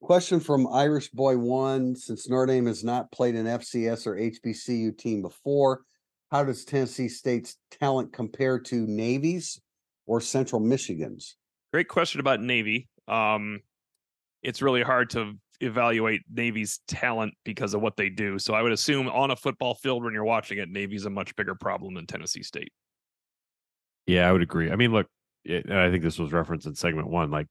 [0.00, 4.96] Question from Irish Boy One: Since Notre Dame has not played an FCS or HBCU
[4.96, 5.82] team before,
[6.30, 9.60] how does Tennessee State's talent compare to Navy's
[10.06, 11.36] or Central Michigan's?
[11.72, 12.88] Great question about Navy.
[13.08, 13.60] Um,
[14.42, 18.38] it's really hard to evaluate Navy's talent because of what they do.
[18.38, 21.34] So I would assume on a football field when you're watching it, Navy's a much
[21.36, 22.72] bigger problem than Tennessee State.
[24.06, 24.70] Yeah, I would agree.
[24.70, 25.13] I mean, look, it,
[25.44, 27.46] and I think this was referenced in segment one, like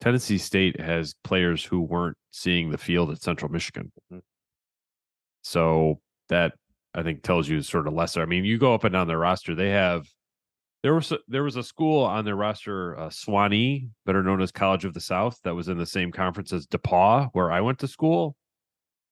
[0.00, 3.92] Tennessee State has players who weren't seeing the field at Central Michigan.
[4.12, 4.22] Mhm.
[5.42, 6.54] So that
[6.94, 8.22] I think tells you sort of lesser.
[8.22, 10.06] I mean, you go up and down their roster, they have
[10.82, 14.52] there was a, there was a school on their roster, uh, Sewanee, better known as
[14.52, 17.78] College of the South, that was in the same conference as DePauw, where I went
[17.78, 18.36] to school.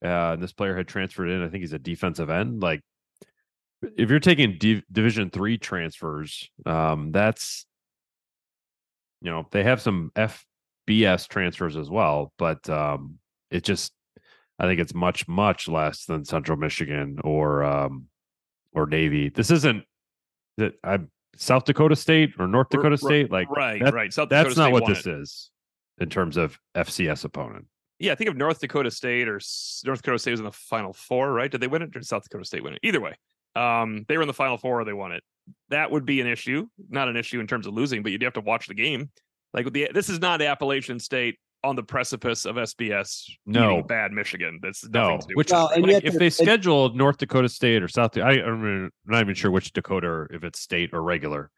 [0.05, 1.43] Uh, and this player had transferred in.
[1.43, 2.61] I think he's a defensive end.
[2.61, 2.83] Like,
[3.97, 7.65] if you're taking D- Division three transfers, um, that's
[9.23, 13.19] you know they have some FBS transfers as well, but um,
[13.51, 13.93] it just
[14.59, 18.07] I think it's much much less than Central Michigan or um,
[18.73, 19.29] or Navy.
[19.29, 19.85] This isn't
[20.59, 21.01] that I
[21.37, 24.13] South Dakota State or North Dakota State like right, that- right.
[24.13, 25.51] South that's Dakota not State what won this is
[25.99, 27.67] in terms of FCS opponent.
[27.99, 29.41] Yeah, I think of North Dakota State or
[29.85, 31.51] North Dakota State was in the Final Four, right?
[31.51, 32.81] Did they win it or did South Dakota State win it?
[32.83, 33.15] Either way,
[33.55, 35.23] um, they were in the Final Four or they won it.
[35.71, 38.35] That would be an issue, not an issue in terms of losing, but you'd have
[38.35, 39.11] to watch the game.
[39.55, 43.25] Like the this is not Appalachian State on the precipice of FBS.
[43.47, 43.83] No.
[43.83, 44.59] bad Michigan.
[44.63, 47.83] That's No, to do which Well, like, yet if they and- scheduled North Dakota State
[47.83, 51.51] or South, I, I'm not even sure which Dakota, or if it's state or regular.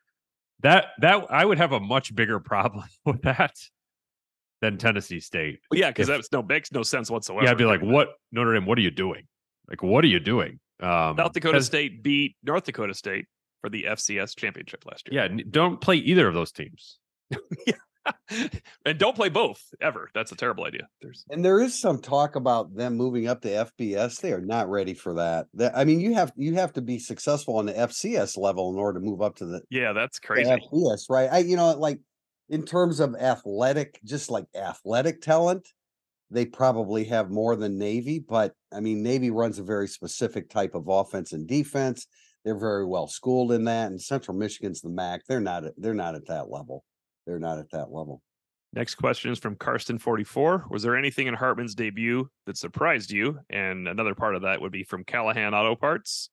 [0.60, 3.54] That that I would have a much bigger problem with that
[4.60, 5.60] than Tennessee State.
[5.70, 7.44] Well, yeah, because that's no makes no sense whatsoever.
[7.44, 8.66] Yeah, I'd be like, what Notre Dame?
[8.66, 9.26] What are you doing?
[9.68, 10.60] Like, what are you doing?
[10.80, 13.26] Um, South Dakota State beat North Dakota State
[13.64, 15.22] for the FCS championship last year.
[15.22, 16.98] Yeah, don't play either of those teams.
[17.66, 17.72] yeah.
[18.84, 20.10] and don't play both ever.
[20.14, 20.86] That's a terrible idea.
[21.00, 24.20] There's And there is some talk about them moving up to FBS.
[24.20, 25.46] They are not ready for that.
[25.54, 28.78] That I mean, you have you have to be successful on the FCS level in
[28.78, 30.50] order to move up to the, yeah, that's crazy.
[30.50, 31.30] FBS, right?
[31.32, 32.00] I you know, like
[32.50, 35.66] in terms of athletic, just like athletic talent,
[36.30, 40.74] they probably have more than Navy, but I mean, Navy runs a very specific type
[40.74, 42.06] of offense and defense.
[42.44, 45.22] They're very well schooled in that, and Central Michigan's the MAC.
[45.26, 45.64] They're not.
[45.64, 46.84] At, they're not at that level.
[47.26, 48.22] They're not at that level.
[48.74, 50.68] Next question is from Karsten44.
[50.68, 53.38] Was there anything in Hartman's debut that surprised you?
[53.48, 56.28] And another part of that would be from Callahan Auto Parts.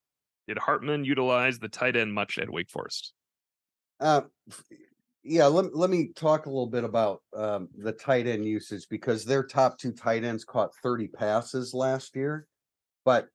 [0.48, 3.14] Did Hartman utilize the tight end much at Wake Forest?
[4.00, 4.22] Uh,
[5.24, 9.24] yeah, let, let me talk a little bit about um, the tight end usage because
[9.24, 12.48] their top two tight ends caught 30 passes last year.
[13.06, 13.28] But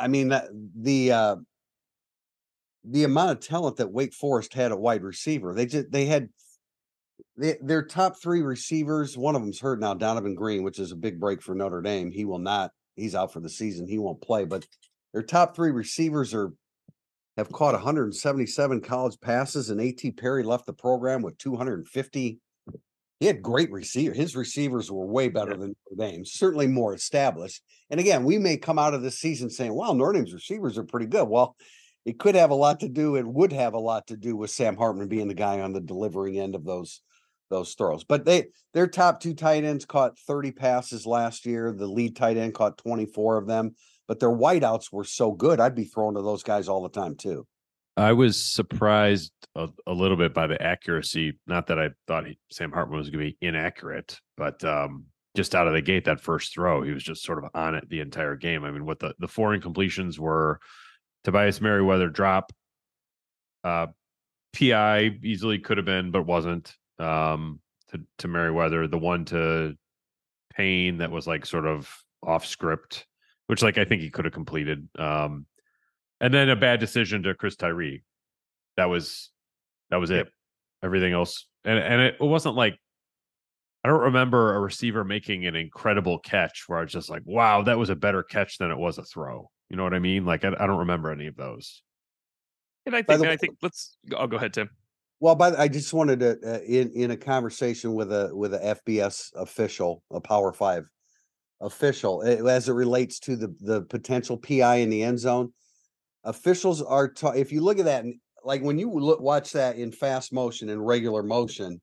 [0.00, 0.32] I mean,
[0.74, 1.36] the uh,
[2.84, 6.28] the amount of talent that Wake Forest had at wide receiver, they just they had
[7.36, 9.16] they, their top three receivers.
[9.16, 12.10] One of them's hurt now, Donavon Greene, which is a big break for Notre Dame.
[12.10, 12.72] He will not.
[12.96, 13.86] He's out for the season.
[13.86, 14.44] He won't play.
[14.44, 14.66] But
[15.12, 16.52] their top three receivers are
[17.36, 20.10] have caught 177 college passes, and A.T.
[20.12, 22.40] Perry left the program with 250.
[23.20, 24.14] He had great receiver.
[24.14, 27.62] His receivers were way better than Notre Dame's, certainly more established.
[27.90, 30.84] And again, we may come out of this season saying, "Well, Notre Dame's receivers are
[30.84, 31.54] pretty good." Well,
[32.06, 33.16] it could have a lot to do.
[33.16, 35.80] It would have a lot to do with Sam Hartman being the guy on the
[35.80, 37.02] delivering end of those
[37.50, 38.04] those throws.
[38.04, 41.72] But they their top two tight ends caught 30 passes last year.
[41.72, 43.74] The lead tight end caught 24 of them.
[44.08, 47.16] But their wideouts were so good, I'd be throwing to those guys all the time
[47.16, 47.46] too.
[48.00, 51.38] I was surprised a, a little bit by the accuracy.
[51.46, 55.04] Not that I thought he, Sam Hartman was going to be inaccurate, but um,
[55.36, 57.88] just out of the gate, that first throw, he was just sort of on it
[57.88, 58.64] the entire game.
[58.64, 60.60] I mean, what the the four incompletions were:
[61.24, 62.52] Tobias Merriweather drop,
[63.64, 63.88] uh,
[64.58, 66.74] PI easily could have been, but wasn't.
[66.98, 67.60] Um,
[67.90, 69.74] to to Merriweather, the one to
[70.54, 73.06] Payne that was like sort of off script,
[73.46, 74.88] which like I think he could have completed.
[74.98, 75.46] Um,
[76.20, 78.02] and then a bad decision to Chris Tyree.
[78.76, 79.30] That was
[79.90, 80.28] that was it.
[80.82, 82.78] Everything else, and and it, it wasn't like
[83.84, 87.62] I don't remember a receiver making an incredible catch where I was just like, wow,
[87.62, 89.50] that was a better catch than it was a throw.
[89.70, 90.26] You know what I mean?
[90.26, 91.82] Like I, I don't remember any of those.
[92.86, 94.68] And I think the I think let's I'll go ahead, Tim.
[95.20, 98.54] Well, by the, I just wanted to uh, in in a conversation with a with
[98.54, 100.84] a FBS official, a Power Five
[101.60, 105.52] official, eh, as it relates to the the potential PI in the end zone.
[106.24, 108.04] Officials are ta- if you look at that,
[108.44, 111.80] like when you look watch that in fast motion and regular motion,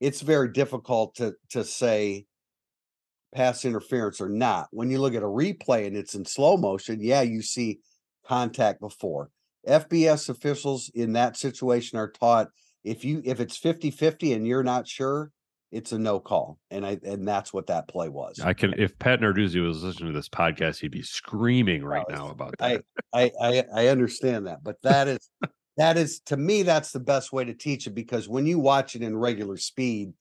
[0.00, 2.26] it's very difficult to to say
[3.34, 4.68] pass interference or not.
[4.70, 7.80] When you look at a replay and it's in slow motion, yeah, you see
[8.26, 9.30] contact before.
[9.66, 12.48] FBS officials in that situation are taught
[12.84, 15.30] if you if it's 50-50 and you're not sure,
[15.70, 16.58] it's a no call.
[16.70, 18.40] And I and that's what that play was.
[18.40, 22.18] I can if Pat Narduzzi was listening to this podcast, he'd be screaming right Well,
[22.18, 22.84] now about I, that.
[23.12, 25.30] I I I understand that, but that is
[25.76, 28.96] that is to me that's the best way to teach it because when you watch
[28.96, 30.12] it in regular speed,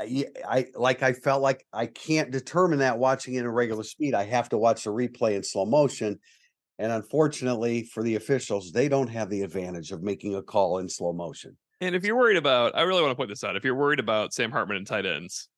[0.00, 4.14] I, I like I felt like I can't determine that watching it in regular speed.
[4.14, 6.18] I have to watch the replay in slow motion.
[6.78, 10.88] And unfortunately for the officials, they don't have the advantage of making a call in
[10.88, 11.58] slow motion.
[11.80, 13.56] And if you're worried about, I really want to point this out.
[13.56, 15.48] If you're worried about Sam Hartman and tight ends,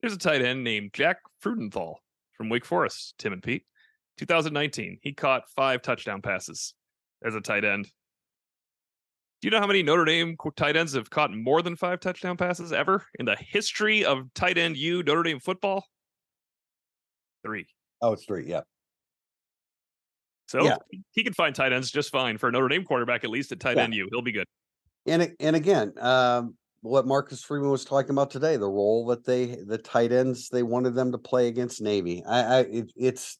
[0.00, 1.94] there's a tight end named Jack Freudenthal
[2.34, 3.64] from Wake Forest, Tim and Pete.
[4.18, 6.74] 2019, he caught five touchdown passes
[7.24, 7.84] as a tight end.
[9.40, 12.36] Do you know how many Notre Dame tight ends have caught more than five touchdown
[12.36, 15.84] passes ever in the history of tight end U Notre Dame football?
[17.44, 17.66] Three.
[18.00, 18.46] Oh, it's three.
[18.46, 18.62] Yeah.
[20.48, 20.76] So yeah.
[21.12, 23.60] he can find tight ends just fine for a Notre Dame quarterback, at least at
[23.60, 23.84] tight yeah.
[23.84, 24.08] end U.
[24.10, 24.46] He'll be good.
[25.06, 29.56] And and again, um, what Marcus Freeman was talking about today, the role that they
[29.66, 32.22] the tight ends they wanted them to play against Navy.
[32.26, 33.38] I, I it, it's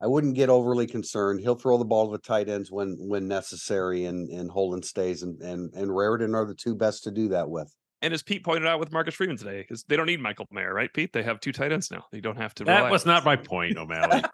[0.00, 1.40] I wouldn't get overly concerned.
[1.40, 5.22] He'll throw the ball to the tight ends when when necessary, and and Holden Staes,
[5.22, 7.72] and and and Raridon are the two best to do that with.
[8.02, 10.74] And as Pete pointed out with Marcus Freeman today, because they don't need Michael Mayer,
[10.74, 11.12] right, Pete?
[11.12, 12.04] They have two tight ends now.
[12.10, 12.64] They don't have to.
[12.64, 14.24] That was not my point, O'Malley.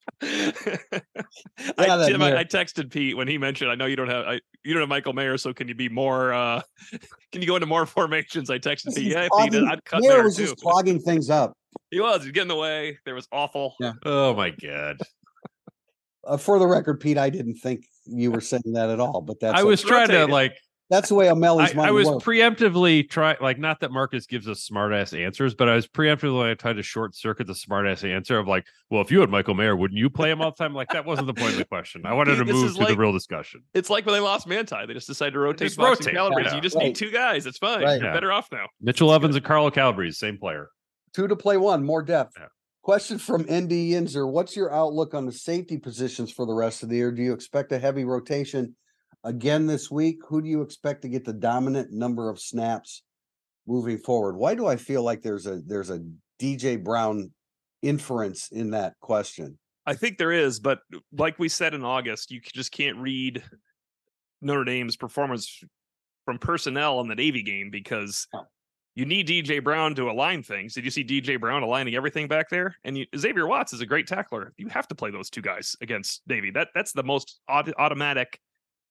[0.22, 4.40] I, Tim, I, I, texted Pete when he mentioned, I know you don't have I,
[4.64, 6.32] you don't have Michael Mayer, so can you be more?
[6.32, 6.60] uh
[7.32, 8.50] Can you go into more formations?
[8.50, 9.12] I texted Pete.
[9.12, 10.46] Yeah, clogging, Pete, I'd cut Mayer was too.
[10.46, 11.54] just clogging things up.
[11.90, 12.22] He was.
[12.22, 12.98] He's getting in the way.
[13.04, 13.74] There was awful.
[13.80, 13.92] Yeah.
[14.04, 14.98] Oh my god.
[16.24, 19.40] Uh, for the record, Pete, I didn't think you were saying that at all, but
[19.40, 20.56] that's I was trying to like
[20.90, 22.24] that's the way O'Malley's I, I was works.
[22.24, 26.54] preemptively trying, like not that Marcus gives us smartass answers, but I was preemptively I
[26.54, 29.76] tried to short circuit the smartass answer of like, well, if you had Michael Mayer,
[29.76, 30.74] wouldn't you play him all the time?
[30.74, 32.04] Like that wasn't the point of the question.
[32.04, 33.62] I wanted to move to like, the real discussion.
[33.72, 36.12] It's like when they lost Manti, they just decided to rotate just rotate.
[36.12, 36.48] Calabrese.
[36.48, 36.56] Yeah.
[36.56, 36.86] You just right.
[36.86, 37.46] need two guys.
[37.46, 37.84] It's fine.
[37.84, 38.00] Right.
[38.00, 38.12] You're yeah.
[38.12, 38.66] better off now.
[38.80, 40.70] Mitchell Evans and Carlo Calabrese, same player.
[41.14, 42.34] Two to play one, more depth.
[42.38, 42.46] Yeah.
[42.82, 44.28] Question from ND Yinzer.
[44.28, 47.12] What's your outlook on the safety positions for the rest of the year?
[47.12, 48.74] Do you expect a heavy rotation?
[49.24, 53.02] Again this week, who do you expect to get the dominant number of snaps
[53.66, 54.36] moving forward?
[54.36, 56.04] Why do I feel like there's a there's a
[56.40, 57.32] DJ Brown
[57.82, 59.58] inference in that question?
[59.86, 63.42] I think there is, but uh, like we said in August, you just can't read
[64.42, 65.62] Notre Dame's performance
[66.24, 68.28] from personnel in the Navy game because
[68.94, 70.74] you need DJ Brown to align things.
[70.74, 72.76] Did you see DJ Brown aligning everything back there?
[72.84, 74.52] And you, Xavier Watts is a great tackler.
[74.56, 76.50] You have to play those two guys against Navy.
[76.50, 78.38] That that's the most automatic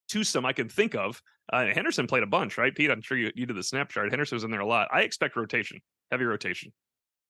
[0.10, 1.22] twosome I can think of.
[1.52, 2.92] Uh, Henderson played a bunch, right, Pete?
[2.92, 4.10] I'm sure you, you did the snap chart.
[4.12, 4.88] Henderson was in there a lot.
[4.92, 5.80] I expect rotation,
[6.12, 6.72] heavy rotation.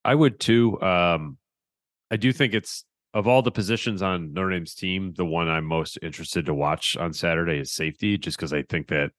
[0.03, 0.81] I would too.
[0.81, 1.37] Um,
[2.11, 5.65] I do think it's of all the positions on Notre Dame's team, the one I'm
[5.65, 9.11] most interested to watch on Saturday is safety, just because I think that,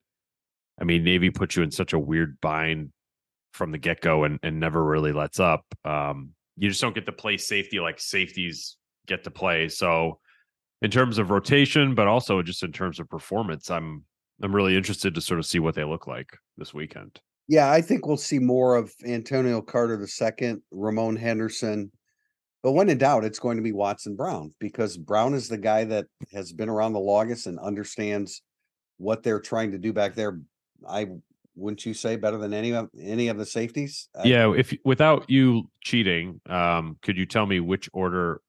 [0.80, 2.92] I mean, Navy puts you in such a weird bind
[3.52, 5.64] from the get go and, and never really lets up.
[5.84, 9.68] Um, you just don't get to play safety like safeties get to play.
[9.68, 10.20] So
[10.82, 13.70] in terms of rotation, but also just in terms of performance.
[13.70, 14.04] I'm
[14.42, 17.20] I'm really interested to sort of see what they look like this weekend.
[17.48, 21.90] Yeah, I think we'll see more of Antonio Carter the second, Ramon Henderson.
[22.62, 25.84] But when in doubt, it's going to be Watson Brown because Brown is the guy
[25.84, 28.42] that has been around the longest and understands
[28.98, 30.40] what they're trying to do back there.
[30.88, 31.08] I
[31.56, 34.08] wouldn't you say better than any of any of the safeties?
[34.24, 38.40] Yeah, if without you cheating, um, could you tell me which order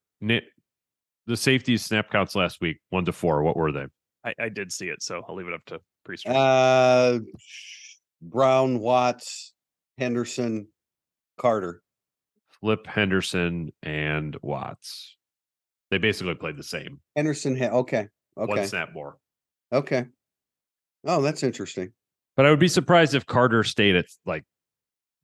[1.26, 3.42] the safety snap counts last week, one to four.
[3.42, 3.86] What were they?
[4.24, 6.28] I, I did see it, so I'll leave it up to Prister.
[6.28, 7.20] Uh,
[8.20, 9.52] Brown, Watts,
[9.98, 10.68] Henderson,
[11.38, 11.82] Carter.
[12.60, 15.16] Flip Henderson and Watts.
[15.90, 17.00] They basically played the same.
[17.16, 18.08] Henderson, ha- okay,
[18.38, 19.18] okay, one snap more.
[19.72, 20.06] Okay.
[21.04, 21.92] Oh, that's interesting.
[22.36, 24.44] But I would be surprised if Carter stayed at like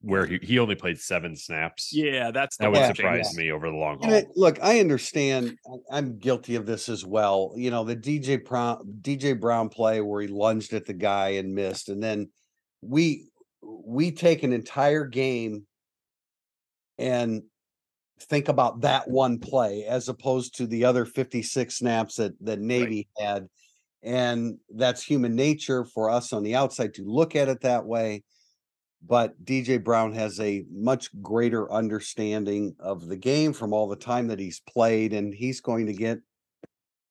[0.00, 1.90] where he, he only played seven snaps.
[1.92, 4.22] Yeah, that's that would surprise me over the long haul.
[4.36, 5.58] look, I understand.
[5.90, 7.52] I'm guilty of this as well.
[7.56, 11.54] You know, the DJ Brown DJ Brown play where he lunged at the guy and
[11.54, 12.30] missed, and then
[12.80, 13.28] we
[13.62, 15.66] we take an entire game
[16.98, 17.42] and
[18.20, 23.08] think about that one play as opposed to the other 56 snaps that that Navy
[23.18, 23.26] right.
[23.26, 23.48] had.
[24.00, 28.22] And that's human nature for us on the outside to look at it that way
[29.06, 34.28] but DJ Brown has a much greater understanding of the game from all the time
[34.28, 36.18] that he's played, and he's going to get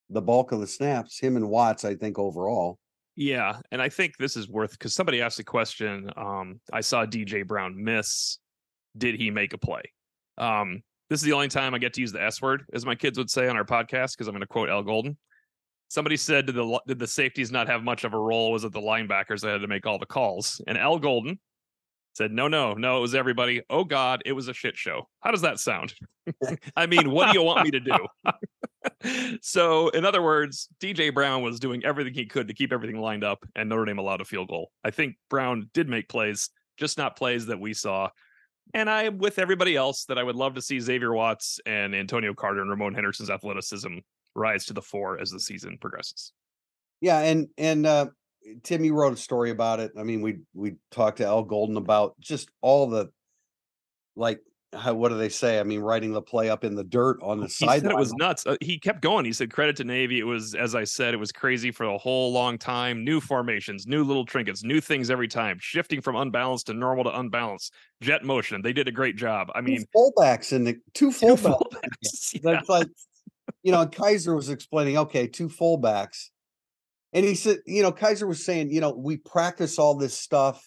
[0.09, 1.19] the bulk of the snaps.
[1.19, 2.79] Him and Watts, I think, overall.
[3.15, 6.09] Yeah, and I think this is worth because somebody asked a question.
[6.15, 8.37] Um, I saw DJ Brown miss.
[8.97, 9.81] Did he make a play?
[10.37, 12.95] Um, this is the only time I get to use the S word, as my
[12.95, 15.17] kids would say on our podcast, because I'm going to quote Al Golden.
[15.87, 18.51] Somebody said, "Did the did the safeties not have much of a role?
[18.51, 21.39] Was it the linebackers that had to make all the calls?" And Al Golden,
[22.17, 23.61] said, no, no, no, it was everybody.
[23.69, 25.07] Oh God, it was a shit show.
[25.21, 25.93] How does that sound?
[26.75, 29.37] I mean, what do you want me to do?
[29.41, 33.23] so, in other words, DJ Brown was doing everything he could to keep everything lined
[33.23, 34.71] up, and Notre Dame allowed a field goal.
[34.83, 38.09] I think Brown did make plays, just not plays that we saw.
[38.73, 41.95] And I, am with everybody else, that I would love to see Xavier Watts and
[41.95, 43.99] Antonio Carter and Ramon Henderson's athleticism
[44.35, 46.33] rise to the fore as the season progresses.
[46.99, 48.07] Yeah, and and uh
[48.63, 49.91] Tim, you wrote a story about it.
[49.97, 53.09] I mean, we we talked to Al Golden about just all the
[54.15, 54.41] like
[54.73, 55.59] how what do they say?
[55.59, 57.85] I mean, writing the play up in the dirt on the side.
[57.85, 58.45] it was nuts.
[58.45, 59.25] Uh, he kept going.
[59.25, 60.19] He said, "Credit to Navy.
[60.19, 63.03] It was, as I said, it was crazy for a whole long time.
[63.03, 67.17] New formations, new little trinkets, new things every time, shifting from unbalanced to normal to
[67.17, 67.73] unbalanced.
[68.01, 68.61] Jet motion.
[68.61, 69.49] They did a great job.
[69.55, 71.59] I mean, fullbacks in the two two fullbacks.
[71.61, 72.33] fullbacks.
[72.33, 72.39] Yeah.
[72.43, 72.87] That's like,
[73.63, 76.29] you know, Kiser was explaining, okay, two fullbacks.
[77.17, 80.63] And he said, you know, Kiser was saying, you know, we practice all this stuff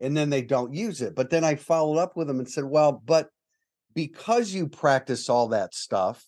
[0.00, 1.14] and then they don't use it.
[1.14, 3.28] But then I followed up with him and said, well, but
[3.94, 6.24] because you practice all that stuff,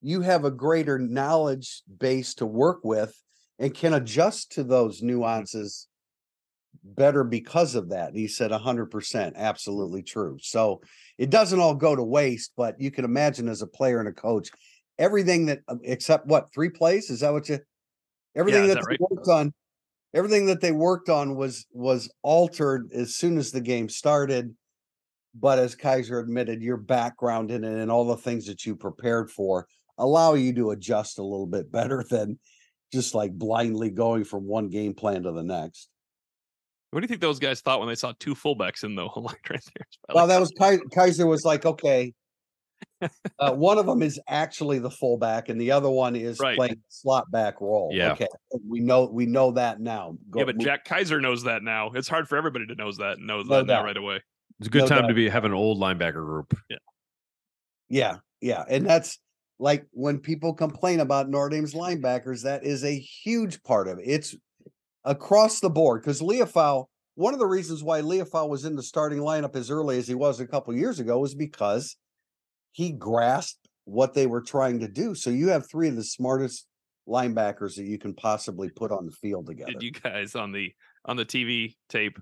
[0.00, 3.12] you have a greater knowledge base to work with
[3.58, 5.88] and can adjust to those nuances
[6.84, 8.10] better because of that.
[8.10, 10.38] And he said 100% absolutely true.
[10.40, 10.80] So
[11.18, 14.12] it doesn't all go to waste, but you can imagine as a player and a
[14.12, 14.50] coach,
[14.96, 17.58] everything that um, except what three plays is that what you
[18.36, 19.10] everything is that that they right?
[19.10, 19.52] worked on
[20.14, 24.54] everything that they worked on was was altered as soon as the game started
[25.34, 29.30] but as kiser admitted your background in it and all the things that you prepared
[29.30, 29.66] for
[29.98, 32.38] allow you to adjust a little bit better than
[32.92, 35.88] just like blindly going from one game plan to the next
[36.90, 39.34] What do you think those guys thought when they saw two fullbacks in the line
[39.50, 39.86] right there?
[40.14, 40.52] well that was
[40.92, 42.12] kiser was like okay
[43.38, 46.56] uh, one of them is actually the fullback and the other one is Right.
[46.56, 48.12] playing slot back role Yeah.
[48.12, 48.26] okay
[48.66, 51.90] we know we know that now Go- yeah, but move- Jack Kiser knows that now.
[51.94, 54.20] It's hard for everybody to knows that knows No that now right away.
[54.58, 55.08] It's a good No time doubt.
[55.08, 56.56] to be have an old linebacker group.
[57.88, 58.64] Yeah, yeah.
[58.68, 59.18] And that's
[59.58, 64.04] like when people complain about Notre Dame's linebackers, that is a huge part of it.
[64.06, 64.34] It's
[65.04, 66.84] across the board because Liufau,
[67.14, 70.14] one of the reasons why Liufau was in the starting lineup as early as he
[70.14, 71.96] was a couple years ago was because
[72.72, 75.14] he grasped what they were trying to do.
[75.14, 76.66] So you have three of the smartest
[77.08, 79.72] linebackers that you can possibly put on the field together.
[79.72, 80.72] Did you guys on the
[81.04, 82.18] on the TV tape?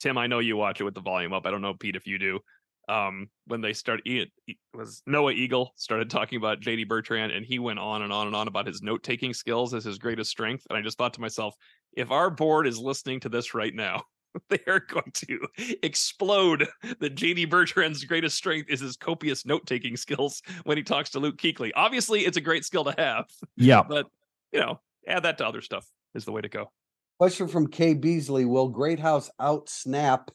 [0.00, 1.46] Tim, I know you watch it with the volume up.
[1.46, 2.40] I don't know, Pete, if you do.
[2.88, 4.28] Um, when they started, it
[4.74, 8.34] was Noah Eagle started talking about JD Bertrand, and he went on and on and
[8.34, 10.66] on about his note taking skills as his greatest strength.
[10.68, 11.54] And I just thought to myself,
[11.96, 14.02] if our board is listening to this right now,
[14.48, 15.38] they are going to
[15.82, 16.68] explode
[17.00, 21.18] that JD Bertrand's greatest strength is his copious note taking skills when he talks to
[21.20, 21.70] Luke Kuechly.
[21.74, 23.26] Obviously, it's a great skill to have,
[23.56, 23.82] Yeah.
[23.82, 24.06] but
[24.52, 26.70] you know, add that to other stuff is the way to go.
[27.18, 30.30] Question from Kay Beasley Will Greathouse out snap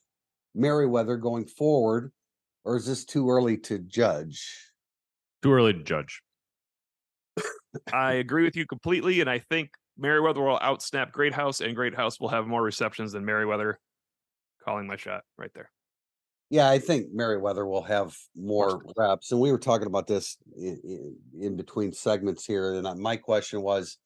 [0.55, 2.11] Merriweather going forward,
[2.63, 4.71] or is this too early to judge?
[5.43, 6.21] Too early to judge.
[7.93, 12.29] I agree with you completely, and I think Merriweather will outsnap Greathouse, and Greathouse will
[12.29, 13.79] have more receptions than Merriweather.
[14.67, 15.71] Calling my shot right there.
[16.49, 19.31] Yeah, I think Merriweather will have more reps.
[19.31, 22.73] And we were talking about this in, in between segments here.
[22.73, 23.97] And my question was,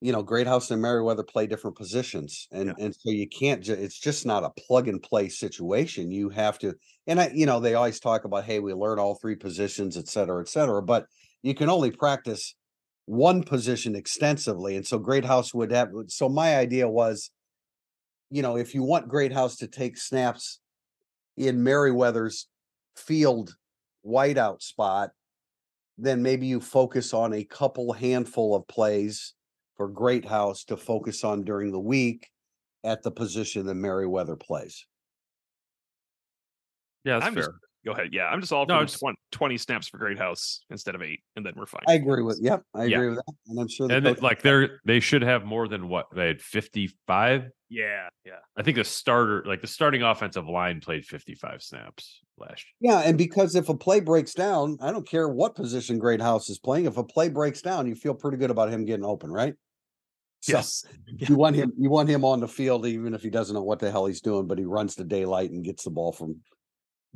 [0.00, 2.48] you know, Greathouse and Merriweather play different positions.
[2.50, 2.84] And Yeah.
[2.84, 6.10] and so you can't ju- it's just not a plug and play situation.
[6.10, 6.74] You have to,
[7.06, 10.08] and I, you know, they always talk about, hey, we learn all three positions, et
[10.08, 10.82] cetera, et cetera.
[10.82, 11.06] But
[11.44, 12.56] you can only practice
[13.06, 14.74] one position extensively.
[14.74, 17.30] And so Greathouse would have so my idea was,
[18.32, 20.60] you know, if you want Greathouse to take snaps
[21.36, 22.48] in Merriweather's
[22.96, 23.54] field
[24.06, 25.10] wideout spot,
[25.98, 29.34] then maybe you focus on a couple handful of plays
[29.76, 32.30] for Greathouse to focus on during the week
[32.84, 34.86] at the position that Merriweather plays.
[37.04, 37.42] Yeah, that's I'm fair.
[37.44, 37.54] just-
[37.84, 38.10] Go ahead.
[38.12, 41.20] Yeah, I'm just all No, for it's- 20, 20 snaps for Greathouse instead of eight,
[41.34, 41.82] and then we're fine.
[41.88, 42.96] I agree with yep, I Yeah.
[42.98, 43.34] agree with that.
[43.48, 46.28] And I'm sure the and it- like they're they should have more than what they
[46.28, 48.32] had 55 Yeah, yeah.
[48.56, 53.00] i think the starter like the starting offensive line played 55 snaps last year yeah,
[53.00, 56.84] and because if a play breaks down, I don't care what position Greathouse is playing.
[56.86, 59.54] If a play breaks down, you feel pretty good about him getting open, right?
[60.40, 60.84] So- Yes.
[61.06, 61.26] Yeah.
[61.30, 63.80] you want him you want him on the field even if he doesn't know what
[63.80, 66.40] the hell he's doing but he runs to daylight and gets the ball from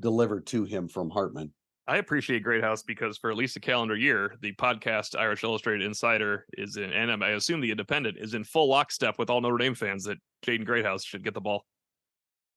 [0.00, 1.52] delivered to him from hartman
[1.88, 6.46] I appreciate Greathouse because for at least a calendar year, the podcast Irish Illustrated Insider
[6.54, 9.74] is in, and I assume the Independent is in full lockstep with all Notre Dame
[9.76, 11.64] fans that Jaden Greathouse should get the ball.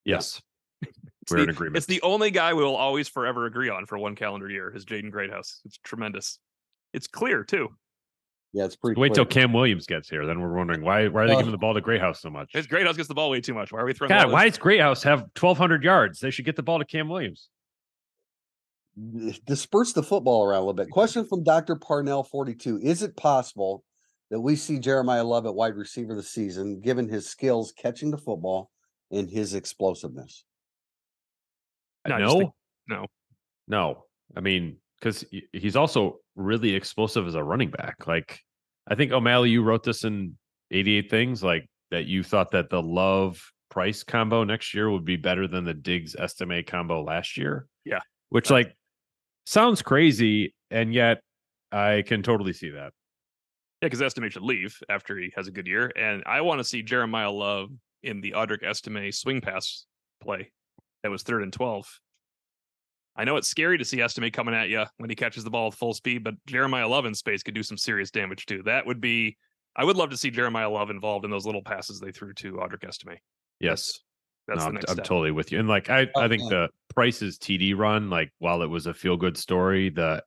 [0.03, 0.41] yes
[1.21, 3.85] It's we're the, in agreement It's the only guy we will always forever agree on
[3.85, 5.61] for one calendar year is Jaden Greathouse.
[5.65, 6.39] It's tremendous.
[6.93, 7.69] It's clear too.
[8.51, 11.27] Yeah it's pretty wait till cam williams gets here then we're wondering why why are
[11.27, 12.51] they Well- giving the ball to greathouse so much?
[12.53, 13.71] It's Greathouse gets the ball way too much.
[13.71, 14.09] Why are we throwing?
[14.09, 16.19] god why this- does greathouse have 1200 yards?
[16.19, 17.49] They should get the ball to cam williams.
[19.45, 20.89] Disperse the football around a little bit.
[20.89, 23.83] Question from dr parnell 42 is it possible
[24.31, 28.17] that we see jeremiyah love at wide receiver this season given his skills catching the
[28.17, 28.71] football
[29.11, 30.43] and his explosiveness?
[32.05, 32.53] Uh, no, no?
[32.87, 33.05] no.
[33.67, 34.03] no.
[34.35, 35.23] I mean because
[35.53, 38.07] he's also really explosive as a running back.
[38.07, 38.39] Like
[38.87, 40.37] I think O'Malley, you wrote this in
[40.71, 45.15] 88 things, like that you thought that the love price combo next year would be
[45.15, 47.67] better than the Diggs Estime combo last year.
[47.85, 47.99] Yeah.
[48.29, 48.75] Which like
[49.45, 51.21] sounds crazy, and yet
[51.71, 52.93] I can totally see that.
[53.81, 55.91] Yeah, because Estime should leave after he has a good year.
[55.95, 57.69] And I want to see Jeremiyah Love
[58.03, 59.85] in the Audric Estime swing pass
[60.21, 60.51] play
[61.03, 61.87] that was third and 12.
[63.19, 65.65] I know it's scary to see Estime coming at you when he catches the ball
[65.65, 68.63] with full speed, but Jeremiyah Love in space could do some serious damage too.
[68.63, 69.37] That would be,
[69.75, 72.53] I would love to see Jeremiyah Love involved in those little passes they threw to
[72.53, 73.17] Audric Estime.
[73.59, 73.99] Yes.
[74.47, 75.59] That's no, the I'm, next I'm totally with you.
[75.59, 76.49] And like I, Oh, I think man.
[76.49, 80.23] the Price's TD run, like while it was a feel good story, the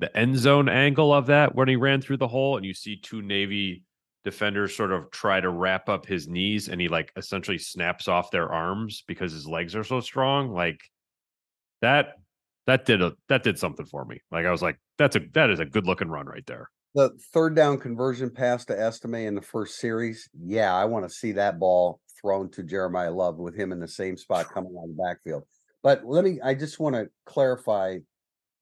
[0.00, 2.96] the end zone angle of that when he ran through the hole and you see
[2.96, 3.84] two Navy
[4.22, 8.30] defenders sort of try to wrap up his knees and he like essentially snaps off
[8.30, 10.52] their arms because his legs are so strong.
[10.52, 10.78] Like
[11.80, 12.16] that
[12.66, 14.20] that did a that did something for me.
[14.30, 16.70] Like I was like, that's a that is a good looking run right there.
[16.94, 20.28] The third down conversion pass to Estime in the first series.
[20.32, 23.88] Yeah, I want to see that ball thrown to Jeremiyah Love with him in the
[23.88, 25.42] same spot coming of the backfield.
[25.82, 27.98] But let me, I just want to clarify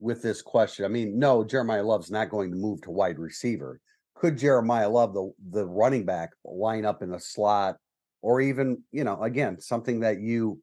[0.00, 0.84] with this question.
[0.84, 3.80] I mean, no, Jeremiyah Love's not going to move to wide receiver.
[4.14, 7.76] Could Jeremiyah Love, the, the running back, line up in the slot
[8.22, 10.60] or even, you know, again, something that you,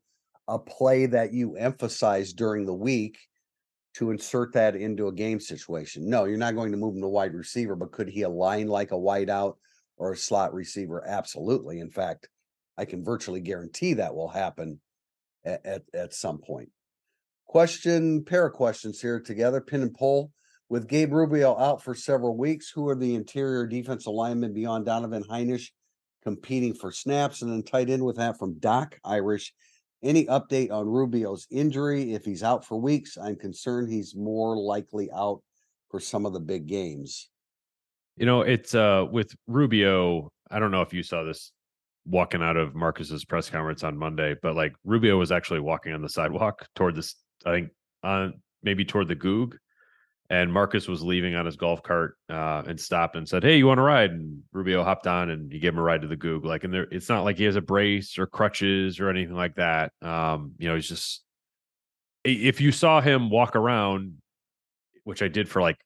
[0.47, 3.17] a play that you emphasize during the week
[3.99, 6.09] to insert that into a game situation.
[6.09, 8.91] No, you're not going to move him to wide receiver, but could he align like
[8.91, 9.57] a wide out
[9.97, 11.03] or a slot receiver?
[11.05, 11.81] Absolutely.
[11.81, 12.29] In fact,
[12.77, 14.79] I can virtually guarantee that will happen
[15.43, 16.69] at, at, at some point.
[17.45, 20.31] Question, pair of questions here together, pin and pull.
[20.69, 25.25] With Gabe Rubio out for several weeks, who are the interior defense alignment beyond Donovan
[25.29, 25.71] Hinish
[26.23, 27.41] competing for snaps?
[27.41, 29.51] And then tight in with that from Doc Irish.
[30.01, 32.13] Any update on Rubio's injury?
[32.13, 35.41] If he's out for weeks, I'm concerned he's more likely out
[35.89, 37.29] for some of the big games.
[38.15, 41.51] You know, it's uh with Rubio, I don't know if you saw this
[42.05, 46.01] walking out of Marcus's press conference on Monday, but like Rubio was actually walking on
[46.01, 47.69] the sidewalk toward this, I think
[48.03, 49.57] on maybe toward the Goog.
[50.31, 53.65] And Marcus was leaving on his golf cart uh, and stopped and said, Hey, you
[53.65, 54.11] want to ride?
[54.11, 56.45] And Rubio hopped on and he gave him a ride to the Goog.
[56.45, 59.55] Like, and there, it's not like he has a brace or crutches or anything like
[59.55, 59.91] that.
[60.03, 61.23] Um, you know, he's just
[62.23, 64.17] if you saw him walk around,
[65.03, 65.77] which I did for like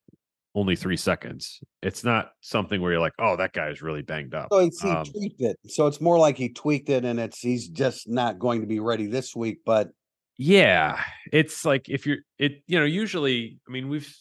[0.56, 4.34] only three seconds, it's not something where you're like, oh, that guy is really banged
[4.34, 4.50] up.
[4.52, 5.58] So he Um, tweaked it.
[5.68, 8.80] So it's more like he tweaked it and it's he's just not going to be
[8.80, 9.60] ready this week.
[9.66, 9.90] But
[10.38, 14.14] Yeah, it's like if you're it, you know, usually, I mean, we've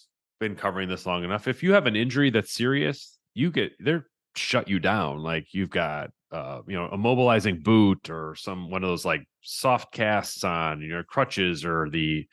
[0.42, 1.46] been covering this long enough.
[1.46, 5.18] If you have an injury that's serious, you get they're shut you down.
[5.18, 9.24] Like you've got uh, you know, a mobilizing boot or some one of those like
[9.42, 12.26] soft casts on your crutches or the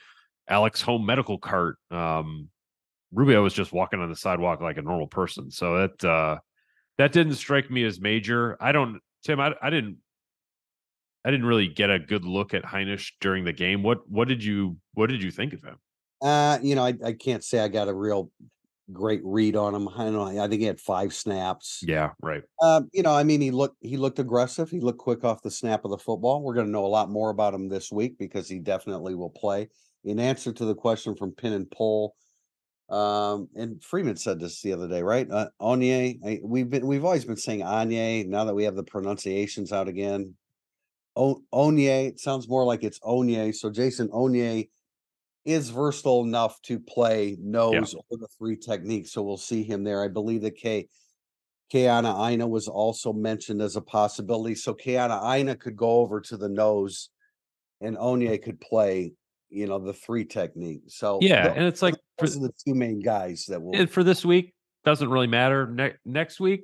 [0.48, 1.78] Alex home medical cart.
[1.92, 2.50] Um
[3.12, 5.52] Rubio was just walking on the sidewalk like a normal person.
[5.52, 6.40] So that uh
[6.98, 8.58] that didn't strike me as major.
[8.60, 9.98] I don't Tim, I, I didn't
[11.24, 13.84] I didn't really get a good look at Hinish during the game.
[13.84, 15.78] What what did you what did you think of him?
[16.22, 18.32] Uh, you know, I, I can't say I got a real
[18.92, 19.88] great read on him.
[19.88, 20.44] I don't know.
[20.44, 21.82] I think he had five snaps.
[21.86, 22.44] Yeah, right.
[22.62, 24.70] Um, you know, I mean, he looked he looked aggressive.
[24.70, 26.42] He looked quick off the snap of the football.
[26.42, 29.30] We're going to know a lot more about him this week because he definitely will
[29.30, 29.70] play.
[30.04, 32.16] In answer to the question from Pin and Pull,
[32.90, 35.30] um, and Freeman said this the other day, right?
[35.30, 38.28] Uh, Onye, I, we've been we've always been saying Onye.
[38.28, 40.36] Now that we have the pronunciations out again,
[41.16, 42.08] o- Onye.
[42.08, 43.54] It sounds more like it's Onye.
[43.56, 44.70] So Jason Onye
[45.46, 49.12] is versatile enough to play nose or the three techniques.
[49.12, 50.04] So we'll see him there.
[50.04, 50.88] I believe that K.
[51.74, 54.56] Keana Aina was also mentioned as a possibility.
[54.56, 57.10] So Keana Aina could go over to the nose
[57.80, 59.14] and Onye could play,
[59.50, 60.82] you know, the three technique.
[60.88, 63.90] So Yeah, tho- and it's like for, are the two main guys that will and
[63.90, 65.68] for this week doesn't really matter.
[65.68, 66.64] Ne- next week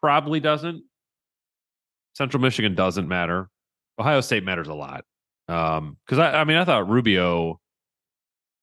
[0.00, 0.84] probably doesn't.
[2.14, 3.50] Central Michigan doesn't matter.
[3.98, 5.04] Ohio State matters a lot.
[5.48, 7.60] Um, because I, I mean, I thought Rubio,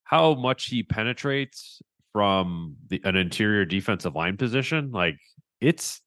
[0.03, 1.81] how much he penetrates
[2.13, 5.17] from the an interior defensive line position, like
[5.59, 6.01] it's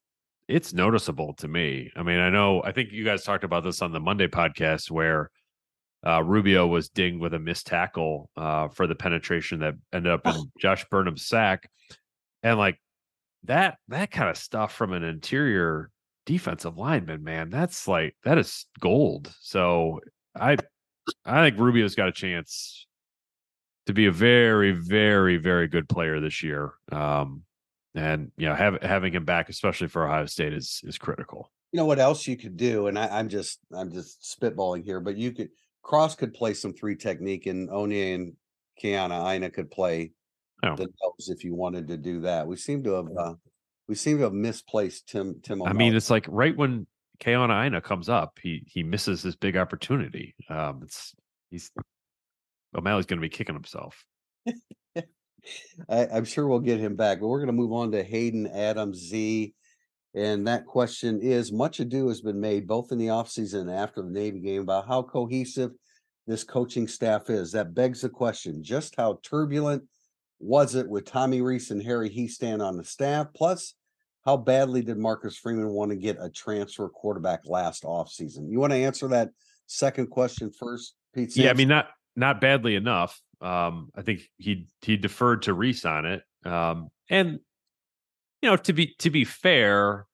[0.47, 1.91] it's noticeable to me.
[1.95, 4.91] I mean, I know I think you guys talked about this on the Monday podcast
[4.91, 5.31] where
[6.05, 10.27] uh, Rubio was dinged with a missed tackle uh, for the penetration that ended up
[10.27, 11.69] in Josh Burnham's sack,
[12.43, 12.79] and like
[13.45, 15.89] that that kind of stuff from an interior
[16.25, 19.33] defensive lineman, man, that's like that is gold.
[19.41, 19.99] So
[20.35, 20.57] I
[21.25, 22.87] I think Rubio's got a chance
[23.85, 26.73] to be a very, very, very good player this year.
[26.91, 27.43] Um,
[27.93, 31.51] and you know, have, having him back, especially for Ohio State, is is critical.
[31.71, 34.99] you know what else you could do, and I, I'm just I'm just spitballing here,
[34.99, 35.49] but you could
[35.83, 38.33] Cross could play some three technique and Onye and
[38.81, 40.11] Keanna Ina could play
[40.63, 40.75] Oh.
[40.75, 42.47] the nose if you wanted to do that.
[42.47, 43.33] We seem to have uh,
[43.87, 45.61] we seem to have misplaced Tim Tim.
[45.61, 46.87] I mean, it's like right when
[47.19, 50.35] Keona Ina comes up, he he misses this big opportunity.
[50.49, 51.13] Um, it's
[51.49, 51.71] he's
[52.77, 54.03] O'Malley's going to be kicking himself.
[55.89, 58.47] I, I'm sure we'll get him back, but we're going to move on to Hayden
[58.47, 59.53] Adams Z.
[60.13, 64.01] And that question is much ado has been made both in the offseason and after
[64.01, 65.71] the Navy game about how cohesive
[66.25, 67.51] this coaching staff is.
[67.51, 69.83] That begs the question just how turbulent
[70.39, 73.27] was it with Tommy Rees and Harry Hiestand on the staff?
[73.33, 73.73] Plus,
[74.25, 78.49] how badly did Marcus Freeman want to get a transfer quarterback last offseason?
[78.49, 79.29] You want to answer that
[79.67, 81.35] second question first, Pete?
[81.37, 83.21] Yeah, I mean not not badly enough.
[83.39, 86.23] Um, I think he he deferred to Rees on it.
[86.43, 87.39] Um, and
[88.41, 90.07] you know, to be to be fair,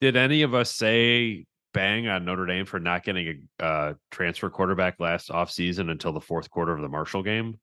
[0.00, 4.48] did any of us say bang on Notre Dame for not getting a uh, transfer
[4.48, 7.58] quarterback last offseason until the fourth quarter of the Marshall game?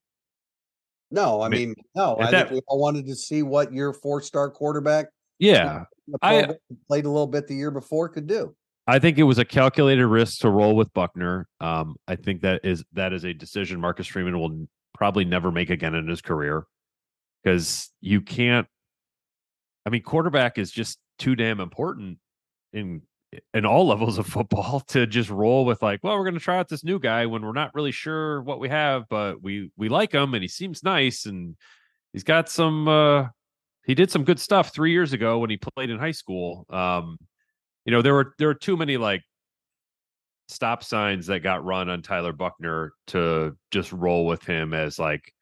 [1.09, 4.49] No, I mean, no, I that- think we all wanted to see what your four-star
[4.49, 5.07] quarterback
[5.39, 5.85] Yeah,
[6.21, 6.55] I-
[6.87, 8.55] played a little bit the year before could do.
[8.89, 11.47] I think it was a calculated risk to roll with Buchner.
[11.59, 15.69] Um, I think that is that is a decision Marcus Freeman will probably never make
[15.69, 16.65] again in his career
[17.43, 18.65] because you can't.
[19.85, 22.19] I mean, quarterback is just too damn important
[22.71, 23.01] in
[23.53, 26.57] in all levels of football to just roll with like, well, we're going to try
[26.57, 29.89] out this new guy when we're not really sure what we have, but we we
[29.89, 31.57] like him and he seems nice and
[32.13, 32.87] he's got some.
[32.87, 33.27] uh
[33.87, 36.65] He did some good stuff three years ago when he played in high school.
[36.69, 37.17] Um,
[37.87, 39.23] you know there were there were too many like
[40.49, 45.33] stop signs that got run on Tyler Buchner to just roll with him as like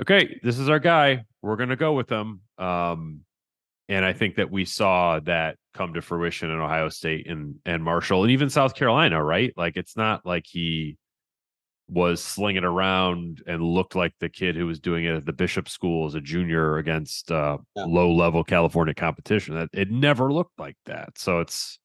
[0.00, 3.20] okay this is our guy we're to go with him um
[3.88, 7.84] and I think that we saw that come to fruition in Ohio State and and
[7.84, 10.96] Marshall and even South Carolina right like it's not like he
[11.92, 15.68] was slinging around and looked like the kid who was doing it at the Bishop
[15.68, 17.84] School as a junior against uh, Yeah.
[17.84, 19.54] low level California competition.
[19.54, 21.18] That it never looked like that.
[21.18, 21.78] So it's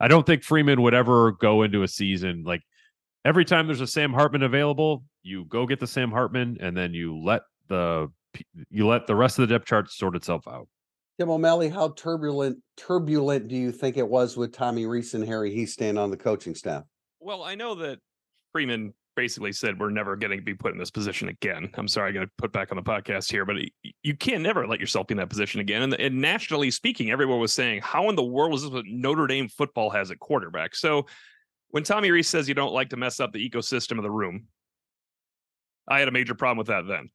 [0.00, 2.62] I don't think Freeman would ever go into a season like
[3.24, 6.92] every time there's a Sam Hartman available, you go get the Sam Hartman and then
[6.92, 8.08] you let the
[8.70, 10.68] you let the rest of the depth chart sort itself out.
[11.20, 15.54] Tim O'Malley, how turbulent turbulent do you think it was with Tommy Rees and Harry
[15.54, 16.82] Hiestand on the coaching staff?
[17.20, 18.00] Well, I know that
[18.50, 21.70] Freeman basically said we're never going to be put in this position again.
[21.74, 23.56] I'm sorry, I got to put back on the podcast here, but
[24.02, 25.82] you can never let yourself be in that position again.
[25.82, 29.26] And, and nationally speaking, everyone was saying, "How in the world is this what Notre
[29.26, 31.06] Dame football has at quarterback?" So
[31.68, 34.46] when Tommy Rees says you don't like to mess up the ecosystem of the room,
[35.88, 37.10] I had a major problem with that then.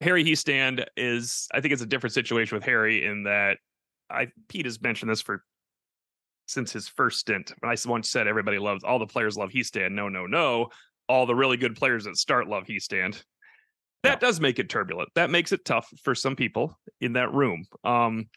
[0.00, 3.58] Harry Hiestand is, I think it's a different situation with Harry in that
[4.10, 5.44] I Pete has mentioned this for
[6.50, 7.52] since his first stint.
[7.60, 10.68] When I once said everybody loves all the players love Hiestand, no, no, no.
[11.08, 13.22] All the really good players that start love Hiestand.
[14.02, 15.10] That does make it turbulent.
[15.14, 17.66] That makes it tough for some people in that room.
[17.84, 18.28] Um,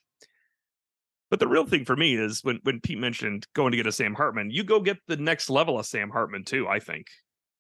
[1.29, 3.91] but the real thing for me is when when Pete mentioned going to get a
[3.91, 6.67] Sam Hartman, you go get the next level of Sam Hartman too.
[6.67, 7.07] I think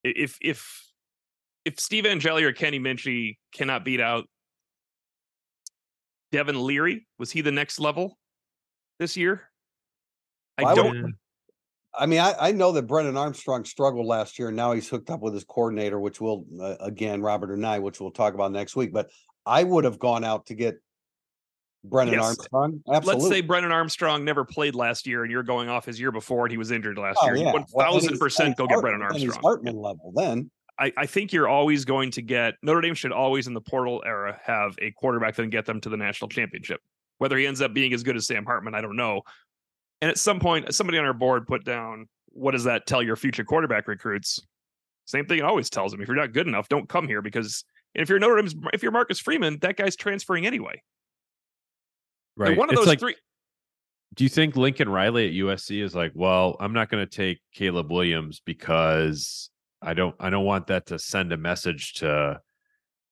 [0.03, 0.67] if if
[1.65, 4.25] if Steve Angeli or Kenny Minchey cannot beat out
[6.31, 8.17] Devin Leary, was he the next level
[8.99, 9.49] this year?
[10.57, 11.15] I Well, don't.
[11.95, 15.11] I mean, I, I know that Brennan Armstrong struggled last year, and now he's hooked
[15.11, 18.75] up with his coordinator, which will uh, again Robert Anae, which we'll talk about next
[18.75, 18.91] week.
[18.91, 19.11] But
[19.45, 20.75] I would have gone out to get
[21.83, 22.23] Brennan Yes.
[22.23, 22.81] Armstrong.
[22.91, 23.23] Absolutely.
[23.23, 26.45] Let's say Brennan Armstrong never played last year, and you're going off his year before,
[26.45, 27.35] and he was injured last Oh, year.
[27.35, 27.51] yeah.
[27.53, 28.85] One thousand percent, go get he's
[29.29, 29.41] Armstrong.
[29.43, 30.49] Hartman level then.
[30.79, 34.01] I, I think you're always going to get Notre Dame should always in the portal
[34.07, 36.81] era have a quarterback that can get them to the national championship.
[37.19, 39.21] Whether he ends up being as good as Sam Hartman, I don't know.
[40.03, 43.15] And at some point, somebody on our board put down, what does that tell your
[43.15, 44.37] future quarterback recruits?
[45.05, 46.01] Same thing it always tells them.
[46.01, 47.63] If you're not good enough, don't come here because
[47.95, 50.81] if you're Notre Dame's, if you're Marcus Freeman, that guy's transferring anyway.
[52.37, 53.15] And one of It's those like, three.
[54.15, 57.39] do you think Lincoln Riley at USC is like, well, I'm not going to take
[57.53, 59.49] Caleb Williams because
[59.81, 62.41] I don't I don't want that to send a message to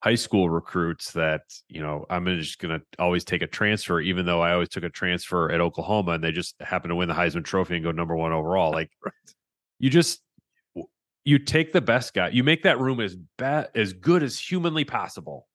[0.03, 4.25] high school recruits that, you know, I'm just going to always take a transfer even
[4.25, 7.13] though I always took a transfer at Oklahoma and they just happen to win the
[7.13, 8.71] Heisman trophy and go number 1 overall.
[8.81, 8.91] Like
[9.79, 10.21] you just
[11.23, 12.29] you take the best guy.
[12.29, 15.47] You make that room as bad as good as humanly possible.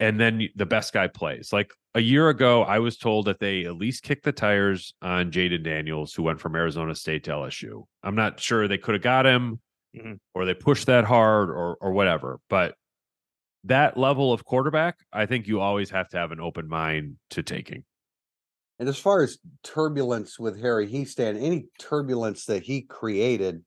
[0.00, 1.52] And then the best guy plays.
[1.52, 5.32] Like a year ago, I was told that they at least kicked the tires on
[5.32, 7.84] Jayden Daniels, who went from Arizona State to LSU.
[8.02, 9.60] I'm not sure they could have got him
[9.96, 10.18] Mhm.
[10.34, 12.38] or they pushed that hard or or whatever.
[12.50, 12.74] But
[13.64, 17.42] that level of quarterback, I think you always have to have an open mind to
[17.42, 17.84] taking.
[18.78, 23.64] And as far as turbulence with Harry Hiestand, any turbulence that he created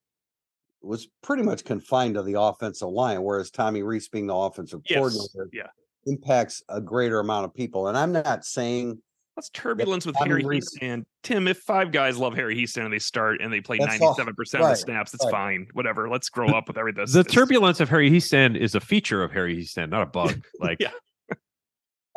[0.82, 4.98] was pretty much confined to the offensive line, whereas Tommy Rees being the offensive Yes.
[4.98, 5.68] coordinator Yeah.
[6.06, 7.88] impacts a greater amount of people.
[7.88, 9.02] And I'm not saying
[9.36, 11.04] That's turbulence with Tommy Harry Rees- Hiestand.
[11.24, 14.28] Tim, if five guys love Harry Hiestand and they start and they play That's 97%
[14.28, 15.32] of the snaps, it's right.
[15.32, 15.68] fine.
[15.74, 16.10] Whatever.
[16.10, 17.06] Let's grow up with everything.
[17.08, 20.42] The turbulence of Harry Hiestand is a feature of Harry Hiestand, not a bug.
[20.60, 20.92] Like Yeah.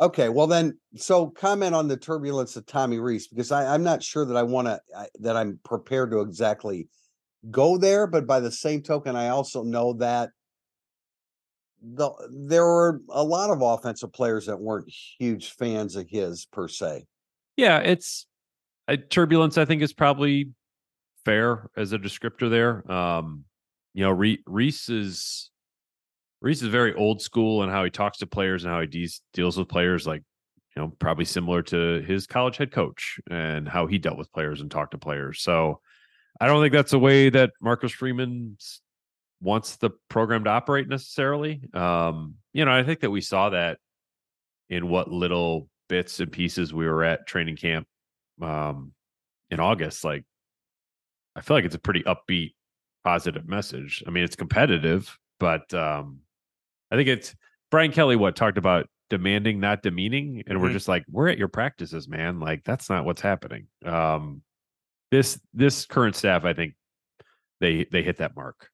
[0.01, 4.03] Okay, well then, so comment on the turbulence of Tommy Reese because I, I'm not
[4.03, 4.79] sure that I want to
[5.21, 6.89] that I'm prepared to exactly
[7.49, 10.31] go there, but by the same token, I also know that
[11.81, 12.09] the
[12.47, 17.05] there were a lot of offensive players that weren't huge fans of his per se.
[17.57, 18.25] Yeah, it's
[18.87, 19.57] uh, turbulence.
[19.57, 20.51] I think is probably
[21.23, 22.89] fair as a descriptor there.
[22.91, 23.45] Um,
[23.93, 25.49] you know, Re- Rees is
[26.41, 29.09] Rees is very old school in how he talks to players and how he de-
[29.33, 30.05] deals with players.
[30.05, 30.23] Like,
[30.75, 34.61] you know, probably similar to his college head coach and how he dealt with players
[34.61, 35.41] and talked to players.
[35.41, 35.79] So,
[36.39, 38.81] I don't think that's the way that Marcus Freeman s-
[39.45, 41.61] wants the program to operate necessarily.
[41.73, 43.77] Um, you know, I think that we saw that
[44.69, 47.87] in what little bits and pieces we were at training camp
[48.41, 48.91] um,
[49.51, 50.03] in August.
[50.03, 50.25] Like,
[51.35, 52.55] I feel like it's a pretty upbeat,
[53.03, 54.03] positive message.
[54.07, 56.19] I mean, it's competitive, but um,
[56.91, 57.35] I think it's
[57.69, 58.15] Brian Kelly.
[58.15, 60.73] What talked about demanding, not demeaning, and we're Mhm.
[60.73, 62.39] just like, we're at your practices, man.
[62.39, 63.67] Like, that's not what's happening.
[63.85, 64.41] Um,
[65.11, 66.73] this this current staff, I think
[67.61, 68.69] they they hit that mark.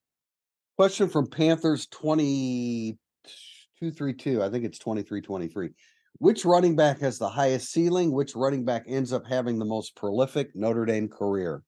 [0.77, 4.43] Question from Panthers 2232.
[4.43, 5.69] I think it's 2323.
[6.17, 8.11] Which running back has the highest ceiling?
[8.11, 11.63] Which running back ends up having the most prolific Notre Dame career?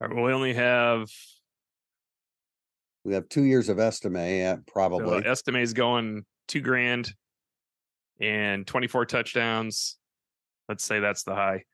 [0.00, 1.08] All right, well, we only have
[3.04, 5.24] We have two years of Estime, yeah, so probably.
[5.26, 7.12] Estime's going two grand
[8.20, 9.96] and 24 touchdowns.
[10.68, 11.64] Let's say that's the high.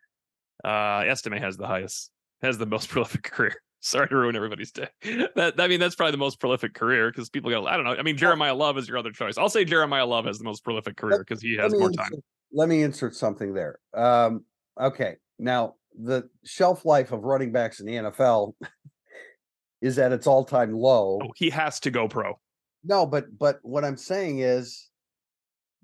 [0.63, 2.11] Uh Estime has the highest,
[2.43, 3.57] has the most prolific career.
[3.85, 4.89] Sorry to ruin everybody's day.
[5.37, 7.95] That I mean, that's probably the most prolific career because people go, I don't know.
[7.95, 9.37] I mean, Jeremiyah Love is your other choice.
[9.37, 12.13] I'll say Jeremiyah Love has the most prolific career because he has more time.
[12.51, 13.79] Let me insert something there.
[13.93, 14.47] Um,
[14.81, 15.17] okay.
[15.39, 18.55] Now, the shelf life of running backs in the NFL
[19.83, 21.19] is at its all-time low.
[21.23, 22.39] Oh, he has to go pro.
[22.85, 24.89] No, but but what I'm saying is,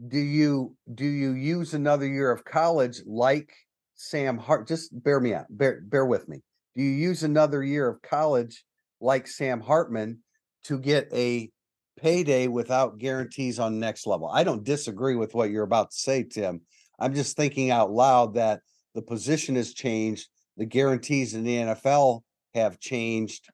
[0.09, 3.53] do you do you use another year of college like
[3.94, 4.66] Sam Hart?
[4.68, 5.46] Just bear me out.
[5.51, 6.42] Bear bear with me.
[6.76, 8.64] Do you use another year of college
[9.00, 10.20] like Sam Hartman
[10.64, 11.50] to get a
[11.98, 14.28] payday without guarantees on next level?
[14.28, 16.60] I don't disagree with what you're about to say, Tim.
[16.98, 18.60] I'm just thinking out loud that
[18.94, 20.28] the position has changed.
[20.56, 22.22] The guarantees in the NFL
[22.54, 23.48] have changed.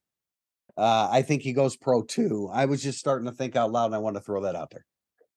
[0.76, 2.50] Uh, I think he goes pro too.
[2.52, 4.70] I was just starting to think out loud, and I want to throw that out
[4.70, 4.84] there.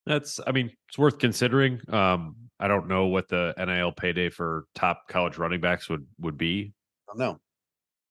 [0.06, 1.80] That's, I mean, it's worth considering.
[1.88, 6.38] Um, I don't know what the NIL payday for top college running backs would would
[6.38, 6.74] be.
[7.16, 7.40] No, I, would-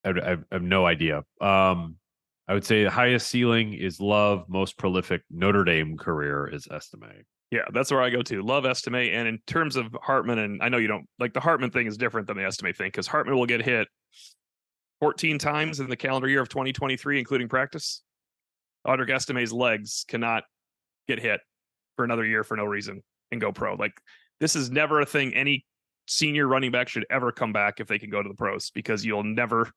[0.05, 1.19] I I have no idea.
[1.41, 1.97] Um,
[2.47, 4.45] I would say the highest ceiling is Love.
[4.49, 7.25] Most prolific Notre Dame career is Estime.
[7.51, 8.43] Yeah, that's where I go to.
[8.43, 9.13] Love Estime.
[9.13, 11.97] And in terms of Hartman, and I know you don't like the Hartman thing is
[11.97, 13.89] different than the Estime thing because Hartman will get hit
[15.01, 18.03] 14 times in the calendar year of 2023, including practice.
[18.87, 20.45] Audric Estime's legs cannot
[21.07, 21.41] get hit
[21.97, 23.75] for another year for no reason and go pro.
[23.75, 23.93] Like
[24.41, 25.65] this is never a thing any
[26.07, 29.05] senior running back should ever come back if they can go to the pros because
[29.05, 29.71] you'll never,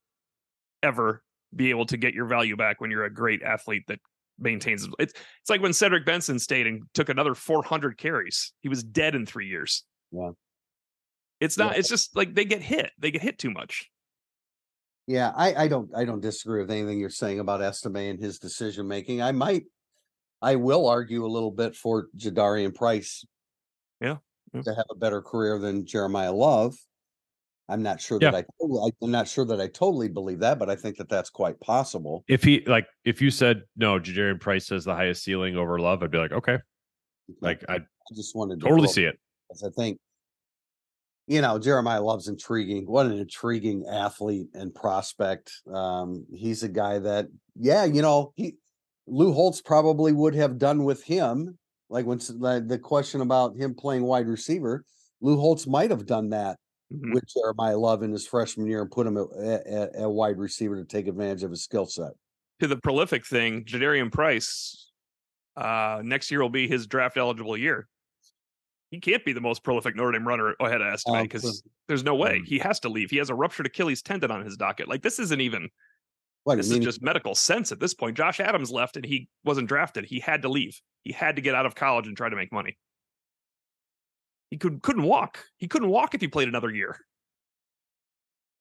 [0.83, 1.23] ever
[1.55, 3.99] be able to get your value back when you're a great athlete that
[4.39, 8.53] maintains it's it's like when Cedric Benson stayed and took another 400 carries.
[8.61, 9.83] He was dead in 3 years.
[10.11, 10.31] Yeah.
[11.39, 11.79] It's not Yeah.
[11.79, 12.91] it's just like they get hit.
[12.99, 13.89] They get hit too much.
[15.07, 18.39] yeah, I, I don't, I don't disagree with anything you're saying about Estime and his
[18.39, 19.21] decision making.
[19.21, 19.65] I might,
[20.41, 23.25] I will argue a little bit for Jadarian Price.
[23.99, 24.17] Yeah,
[24.53, 24.61] yeah.
[24.61, 26.75] to have a better career than Jeremiyah Love.
[27.71, 30.69] I'm not sure that I, totally- I'm not sure that I totally believe that, but
[30.69, 32.23] I think that that's quite possible.
[32.27, 36.03] If he like, if you said no, Jadarian Price has the highest ceiling over Love,
[36.03, 36.57] I'd be like, okay,
[37.39, 39.17] like I I just wanted to totally see it.
[39.51, 39.99] I think,
[41.27, 42.85] you know, Jeremiyah Love's intriguing.
[42.85, 45.51] What an intriguing athlete and prospect.
[45.73, 48.55] Um, he's a guy that, yeah, you know, he
[49.07, 51.57] Lou Holtz probably would have done with him.
[51.89, 54.83] Like when like the question about him playing wide receiver,
[55.21, 56.57] Lou Holtz might have done that
[56.91, 57.13] Mhm.
[57.13, 59.27] with Jeremiyah Love in his freshman year and put him at,
[59.65, 62.11] at, at wide receiver to take advantage of his skill set.
[62.59, 64.91] To the prolific thing, Jadarian Price
[65.57, 67.87] uh next year will be his draft eligible year.
[68.89, 72.03] He can't be the most prolific Notre Dame runner ahead of Estime Um, because there's
[72.03, 72.45] no way Mm.
[72.45, 73.09] he has to leave.
[73.09, 74.87] He has a ruptured Achilles tendon on his docket.
[74.89, 75.69] Like this isn't even
[76.43, 78.17] What, this I mean, is just medical sense at this point.
[78.17, 80.05] Josh Adams left and he wasn't drafted.
[80.05, 80.79] He had to leave.
[81.03, 82.77] He had to get out of college and try to make money.
[84.51, 85.43] He could couldn't walk.
[85.57, 86.99] He couldn't walk if he played another year.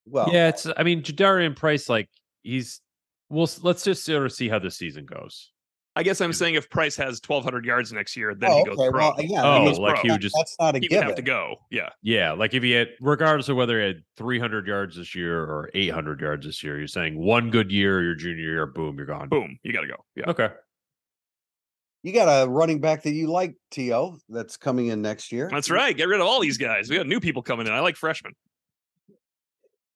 [0.07, 0.67] well, yeah, it's.
[0.77, 2.09] I mean, Jadarian Price, like
[2.43, 2.81] he's
[3.29, 5.51] Well, let's just sort of see how the season goes.
[5.97, 8.79] I guess I'm saying if Price has 1,200 yards next year, then Oh, he goes
[8.79, 8.91] okay.
[8.91, 9.01] pro.
[9.11, 9.43] Well, yeah.
[9.45, 11.07] Oh, mean, like he would just that's not a he would given.
[11.09, 11.57] have to go.
[11.71, 11.89] Yeah.
[12.03, 15.69] Yeah, like if he had, regardless of whether he had 300 yards this year or
[15.75, 19.29] 800 yards this year, you're saying one good year, your junior year, boom, you're gone.
[19.29, 19.59] Boom.
[19.65, 19.97] You got to go.
[20.15, 20.31] Yeah.
[20.31, 20.51] Okay.
[22.03, 25.49] You got a running back that you like, To, that's coming in next year.
[25.53, 25.95] That's right.
[25.97, 26.89] Get rid of all these guys.
[26.89, 27.73] We got new people coming in.
[27.73, 28.33] I like freshmen.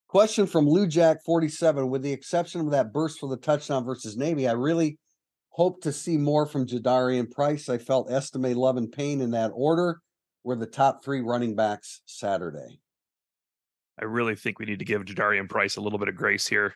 [0.08, 1.88] Question from Lou Jack 47.
[1.88, 4.98] With the exception of that burst for the touchdown versus Navy, I really
[5.48, 7.68] hope to see more from Jadarian Price.
[7.68, 10.00] I felt Estime, Love, and Payne in that order
[10.44, 12.78] were the top three running backs Saturday.
[13.98, 16.74] I really think we need to give Jadarian Price a little bit of grace here.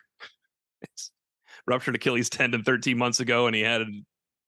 [0.81, 1.11] It's
[1.67, 3.81] ruptured Achilles tendon 13 months ago, and he had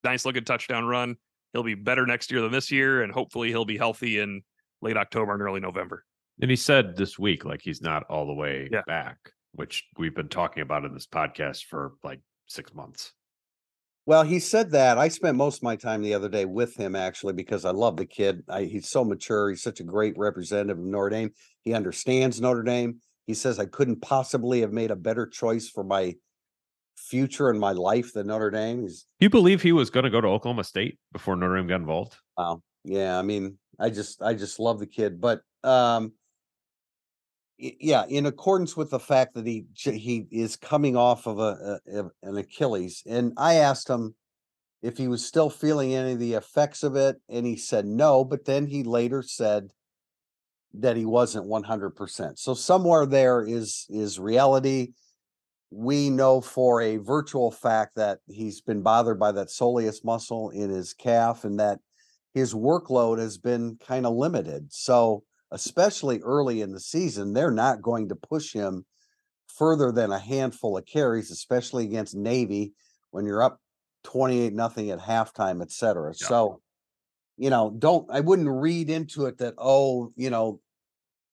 [0.03, 1.15] nice looking touchdown run.
[1.53, 4.41] He'll be better next year than this year, and hopefully he'll be healthy in
[4.81, 6.05] late October and early November.
[6.41, 8.81] And he said this week, like he's not all the way Yeah.
[8.87, 9.17] back,
[9.51, 13.13] which we've been talking about in this podcast for like six months.
[14.07, 14.97] Well, he said that.
[14.97, 17.97] I spent most of my time the other day with him actually because I love
[17.97, 18.43] the kid.
[18.49, 19.49] I, he's so mature.
[19.49, 21.31] He's such a great representative of Notre Dame.
[21.61, 22.99] He understands Notre Dame.
[23.27, 26.15] He says I couldn't possibly have made a better choice for my
[27.07, 28.81] future in my life than Notre Dame.
[28.83, 31.67] He's Do you believe he was going to go to Oklahoma State before Notre Dame
[31.67, 32.15] got involved?
[32.37, 32.61] wow.
[32.83, 36.13] Yeah, I mean, I just I just love the kid, but um
[37.59, 42.05] yeah, in accordance with the fact that he he is coming off of a, a
[42.23, 44.15] an Achilles, and I asked him
[44.81, 48.25] if he was still feeling any of the effects of it, and he said no.
[48.25, 49.69] But then he later said
[50.73, 52.39] that he wasn't one hundred percent.
[52.39, 54.93] So somewhere there is is reality.
[55.71, 60.69] We know for a virtual fact that he's been bothered by that soleus muscle in
[60.69, 61.79] his calf, and that
[62.33, 64.71] his workload has been kind of limited.
[64.71, 68.85] So, especially early in the season, they're not going to push him
[69.47, 72.73] further than a handful of carries, especially against Navy
[73.11, 73.59] when you're up
[74.03, 76.13] 28 nothing at halftime, et cetera.
[76.19, 76.27] Yeah.
[76.27, 76.61] So,
[77.37, 80.59] you know, don't I wouldn't read into it that, oh, you know,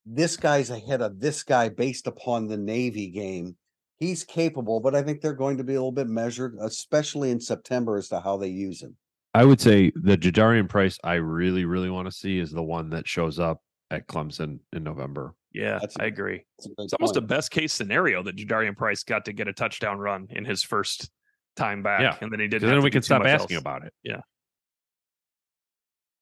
[0.05, 3.57] this guy's ahead of this guy based upon the Navy game.
[4.01, 7.41] He's capable, but I think they're going to be a little bit measured, especially in
[7.41, 8.97] September, as to how they use him.
[9.35, 12.91] I would say the Jadarian Price I really, really want to see is the one
[12.91, 15.35] that shows up at Clemson in November.
[15.53, 16.45] Yeah, That's a- I agree.
[16.59, 19.49] That's a good It's almost a best case scenario that Jadarian Price got to get
[19.49, 21.11] a touchdown run in his first
[21.57, 22.17] time back, Yeah.
[22.21, 22.61] and then he didn't.
[22.63, 23.61] 'Cause have Then to we do can too stop asking else.
[23.63, 23.93] about it.
[24.05, 24.21] Yeah.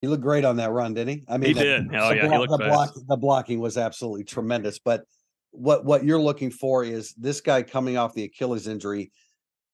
[0.00, 1.24] He looked great on that run, didn't he?
[1.28, 1.94] I mean, the- did.
[1.94, 4.78] Oh, the yeah, block- looked the block, the blocking was absolutely tremendous.
[4.78, 5.04] But
[5.56, 9.12] what what you're looking for is this guy coming off the Achilles injury.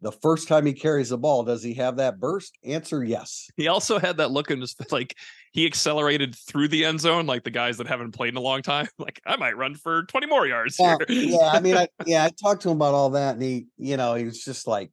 [0.00, 2.58] The first time he carries the ball, does he have that burst?
[2.64, 3.48] Answer yes.
[3.56, 5.16] He also had that look in his like
[5.52, 8.62] he accelerated through the end zone, like the guys that haven't played in a long
[8.62, 8.88] time.
[8.98, 11.28] Like I might run for 20 more yards Yeah, here.
[11.30, 11.50] yeah.
[11.52, 14.14] I mean, I, yeah, I talked to him about all that, and he, you know,
[14.14, 14.90] he was just like,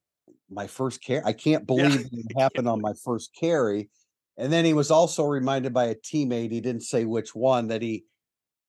[0.49, 1.23] my first carry.
[1.25, 3.89] I can't believe it happened on my first carry.
[4.37, 7.81] And then he was also reminded by a teammate, he didn't say which one, that
[7.81, 8.05] he,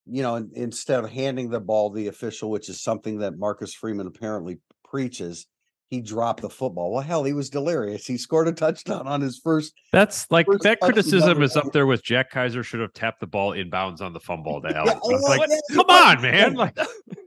[0.06, 3.74] you know, instead of handing the ball to the official, which is something that Marcus
[3.74, 5.46] Freeman apparently preaches,
[5.88, 6.92] he dropped the football.
[6.92, 8.06] Well, hell, he was delirious.
[8.06, 9.72] He scored a touchdown on his first.
[9.92, 13.26] That's like First that criticism is up there with Jack Kiser should have tapped the
[13.26, 14.86] ball inbounds on the fumble to Allen.
[14.86, 16.54] Yeah, I was well, like, yeah, come like- on, man!
[16.54, 16.78] Like,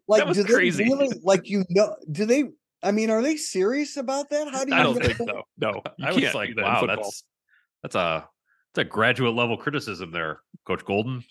[0.07, 0.83] Like, was do they crazy.
[0.85, 2.45] really, like, you know, do they?
[2.81, 4.49] I mean, are they serious about that?
[4.53, 4.77] How do you?
[4.79, 5.41] I don't know think so.
[5.57, 7.23] No, you I can't was like, that wow, that's
[7.81, 8.27] that's a
[8.73, 11.23] that's a graduate level criticism there, Coach Golden.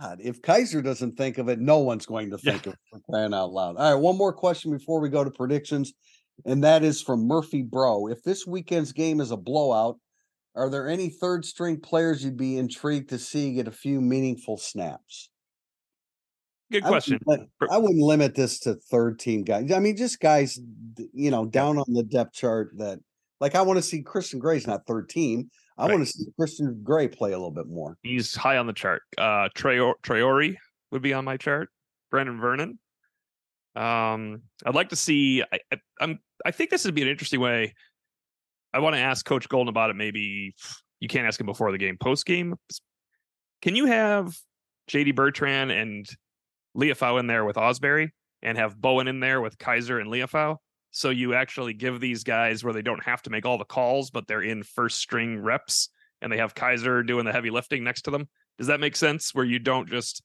[0.00, 2.52] God, if Kiser doesn't think of it, no one's going to Yeah.
[2.52, 3.76] think of it crying out loud.
[3.76, 5.92] All right, one more question before we go to predictions,
[6.44, 8.08] and that is from Murphy Bro.
[8.08, 9.98] If this weekend's game is a blowout,
[10.56, 14.56] are there any third string players you'd be intrigued to see get a few meaningful
[14.56, 15.30] snaps?
[16.72, 17.48] Good I wouldn't question.
[17.70, 19.70] I wouldn't limit this to third team guys.
[19.70, 20.58] I mean, just guys,
[21.12, 22.98] you know, down on the depth chart that,
[23.40, 25.50] like, I want to see Christian Gray's not third team.
[25.76, 25.94] I Right.
[25.94, 27.96] want to see Christian Gray play a little bit more.
[28.02, 29.02] He's high on the chart.
[29.18, 30.56] Uh Traor- Traore
[30.92, 31.68] would be on my chart.
[32.12, 32.78] Brenan Vernon.
[33.74, 35.42] Um, I'd like to see.
[35.42, 36.20] I, I, I'm.
[36.44, 37.74] I think this would be an interesting way.
[38.72, 39.96] I want to ask Coach Golden about it.
[39.96, 40.54] Maybe
[41.00, 41.96] you can't ask him before the game.
[41.98, 42.54] Post game,
[43.62, 44.32] can you have
[44.88, 46.06] JD Bertrand and
[46.76, 48.10] Liufau in there with Ausberry,
[48.42, 50.58] and have Bowen in there with Kiser and Liufau?
[50.94, 54.10] So you actually give these guys where they don't have to make all the calls,
[54.10, 55.88] but they're in first string reps,
[56.22, 58.28] and they have Kiser doing the heavy lifting next to them.
[58.58, 59.34] Does that make sense?
[59.34, 60.22] Where you don't just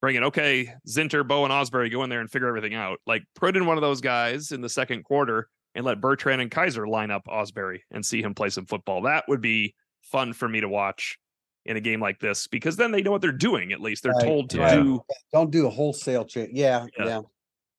[0.00, 3.00] bring it, okay, Zinter, Bow, and Ausberry go in there and figure everything out.
[3.06, 6.50] Like put in one of those guys in the second quarter and let Bertrand and
[6.50, 9.02] Kiser line up Ausberry and see him play some football.
[9.02, 11.18] That would be fun for me to watch
[11.66, 13.72] in a game like this because then they know what they're doing.
[13.72, 14.82] At least they're Right, told to right.
[14.82, 15.02] do.
[15.34, 16.52] Don't do a wholesale change.
[16.54, 17.04] Yeah, Yeah.
[17.04, 17.20] yeah.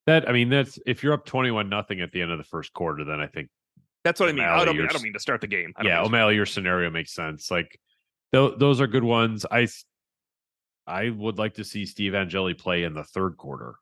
[0.09, 2.73] That I mean, that's if you're up twenty-one nothing at the end of the first
[2.73, 3.47] quarter, then I think
[4.03, 4.43] That's what I mean.
[4.43, 5.71] I don't, mean, I don't mean to start the game.
[5.75, 7.51] I don't yeah, mean to- O'Malley, your scenario makes sense.
[7.51, 7.79] Like
[8.33, 9.45] th- those are good ones.
[9.51, 9.67] I
[10.87, 13.75] I would like to see Steve Angeli play in the third quarter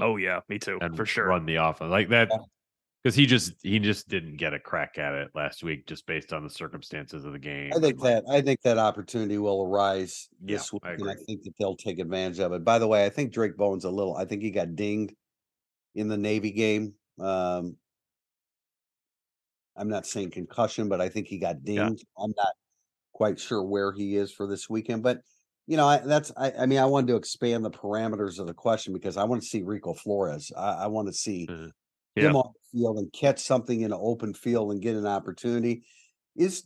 [0.00, 1.26] Oh yeah, me too, and for sure.
[1.26, 2.28] run the offense like that
[3.04, 6.32] because he just he just didn't get a crack at it last week just based
[6.32, 7.70] on the circumstances of the game.
[7.72, 11.14] I think like, that I think that opportunity will arise this I week, and I
[11.14, 12.64] think that they'll take advantage of it.
[12.64, 14.16] By the way, I think Drake Bones a little.
[14.16, 15.14] I think he got dinged
[15.98, 16.94] in the Navy game.
[17.18, 17.76] Um,
[19.76, 21.88] I'm not saying concussion, but I think he got Yeah.
[21.88, 22.04] dinged.
[22.18, 22.52] I'm not
[23.12, 25.22] quite sure where he is for this weekend, but
[25.66, 28.54] you know, I, that's I, I mean, I wanted to expand the parameters of the
[28.54, 30.52] question because I want to see Rico Flores.
[30.56, 31.72] I, I want to see Mhm.
[32.16, 32.24] Yeah.
[32.28, 35.84] him on the field and catch something in an open field and get an opportunity.
[36.36, 36.64] Is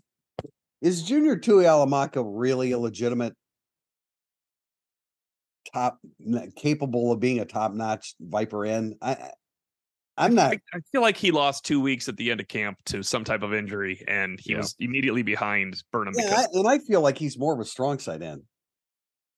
[0.80, 3.36] is Junior Tuihalamaka really a legitimate
[5.74, 5.98] top
[6.56, 8.96] capable of being a top notch Viper end?
[9.02, 9.30] I I-
[10.18, 12.76] I'm not I, I feel like he lost two weeks at the end of camp
[12.86, 14.58] to some type of injury, and he Yeah.
[14.58, 17.64] was immediately behind Burnham yeah, because I, and I feel like he's more of a
[17.64, 18.42] strong side end.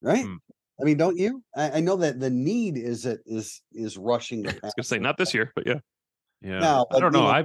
[0.03, 0.25] Right?
[0.27, 0.35] Hmm.
[0.81, 1.45] I mean, don't you?
[1.57, 4.85] I, I know that the need is it is is rushing the I was gonna
[4.85, 5.79] say not this year, but yeah.
[6.43, 7.21] yeah, No, I don't know.
[7.23, 7.45] know, I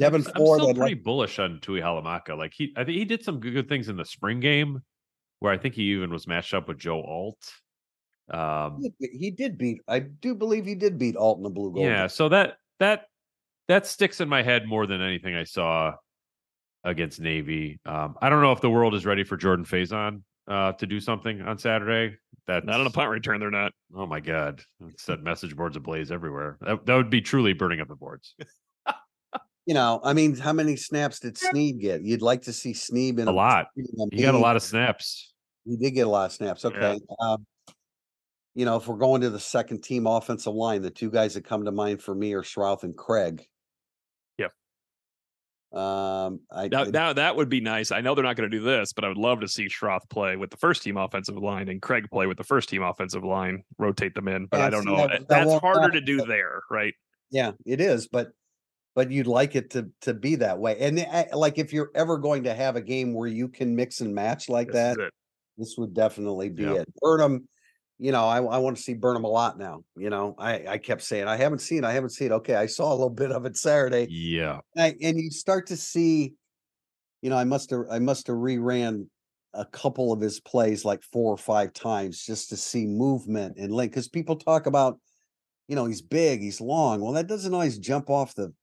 [0.00, 0.60] Devin I'm Ford.
[0.60, 2.36] still I'd pretty like- bullish on Tuihalamaka.
[2.38, 4.80] Like he, I think he did some good, good things in the spring game,
[5.40, 7.36] where I think he even was matched up with Joe Alt.
[8.30, 9.80] Um, he did- beat.
[9.88, 11.86] I do believe he did beat Alton the Blue Gold.
[11.86, 13.06] yeah, so that that
[13.68, 15.94] that sticks in my head more than anything I saw
[16.84, 17.80] against Navy.
[17.84, 21.00] Um, I don't know if the world is ready for Jordan Faison uh, to do
[21.00, 22.16] something on Saturday.
[22.46, 23.72] That Not on a punt return, they're not.
[23.94, 26.56] Oh my god, it set message boards ablaze everywhere.
[26.62, 28.34] That, that would be truly burning up the boards.
[29.66, 32.02] You know, I mean, how many snaps did Sneed get?
[32.02, 33.66] You'd like to see Sneed in A lot.
[34.12, 35.34] He got a lot of snaps.
[35.66, 36.64] He did get a lot of snaps.
[36.64, 36.70] Yeah.
[36.70, 37.00] Okay.
[37.20, 37.46] Um,
[38.58, 41.44] you know, if we're going to the second team offensive line, the two guys that
[41.44, 43.46] come to mind for me are Schrauth and Craig.
[44.36, 44.50] Yep.
[45.72, 47.92] Um, I, Now, now that would be nice.
[47.92, 50.10] I know they're not going to do this, but I would love to see Schrauth
[50.10, 53.22] play with the first team offensive line and Craig play with the first team offensive
[53.22, 54.46] line, rotate them in.
[54.46, 54.96] But I don't know.
[54.96, 56.94] that- Uh, that That's harder to do but- there, right?
[57.30, 58.32] yeah, it is, but
[58.96, 60.76] but you'd like it to to be that way.
[60.80, 64.00] And I, like if you're ever going to have a game where you can mix
[64.00, 65.10] and match like This that,
[65.56, 66.72] this would definitely be Yeah.
[66.80, 66.88] it.
[67.00, 67.46] Burnham,
[67.98, 69.84] you know, I, I want to see Burnham a lot now.
[69.96, 72.32] You know, I, I kept saying I haven't seen, I haven't seen.
[72.32, 75.66] Okay, I saw a little bit of it Saturday, Yeah, and, I, and you start
[75.68, 76.34] to see,
[77.22, 79.08] you know, I must have I must have reran
[79.54, 83.72] a couple of his plays like four or five times just to see movement and
[83.72, 83.92] link.
[83.92, 85.00] Because people talk about,
[85.68, 87.00] you know, he's big, he's long.
[87.00, 88.54] Well, that doesn't always jump off the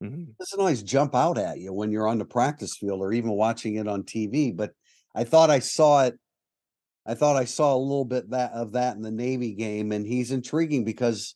[0.00, 0.36] Mhm.
[0.38, 3.76] doesn't always jump out at you when you're on the practice field or even watching
[3.76, 4.52] it on TV.
[4.52, 4.72] But
[5.14, 6.14] I thought I saw it.
[7.08, 10.06] I thought I saw a little bit that of that in the Navy game, and
[10.06, 11.34] he's intriguing because,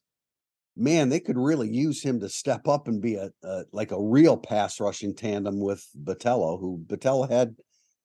[0.76, 4.00] man, they could really use him to step up and be a, a like a
[4.00, 7.56] real pass rushing tandem with Botelho, who Botelho had.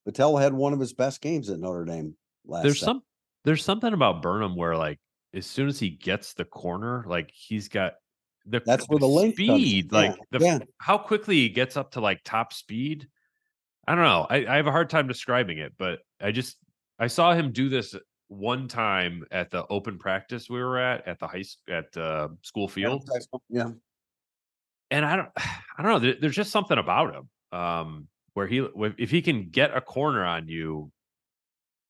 [0.08, 2.16] Botelho had one of his best games at Notre Dame
[2.46, 2.64] last.
[2.64, 3.02] there's Sat- some
[3.44, 5.00] there's something about Burnham where like
[5.34, 7.96] as soon as he gets the corner, like he's got
[8.46, 10.60] the That's where the in, speed, like the yeah.
[10.78, 13.08] how quickly he gets up to like top speed.
[13.86, 14.26] I don't know.
[14.30, 16.58] I, I have a hard time describing it, but I just
[17.00, 17.96] I saw him do this
[18.30, 22.30] one time at the open practice we were at at the high s- at uh,
[22.42, 23.08] school field.
[23.50, 23.70] Yeah,
[24.92, 26.00] and I don't, I don't know.
[26.00, 28.68] There, there's just something about him um, where he,
[28.98, 30.92] if he can get a corner on you,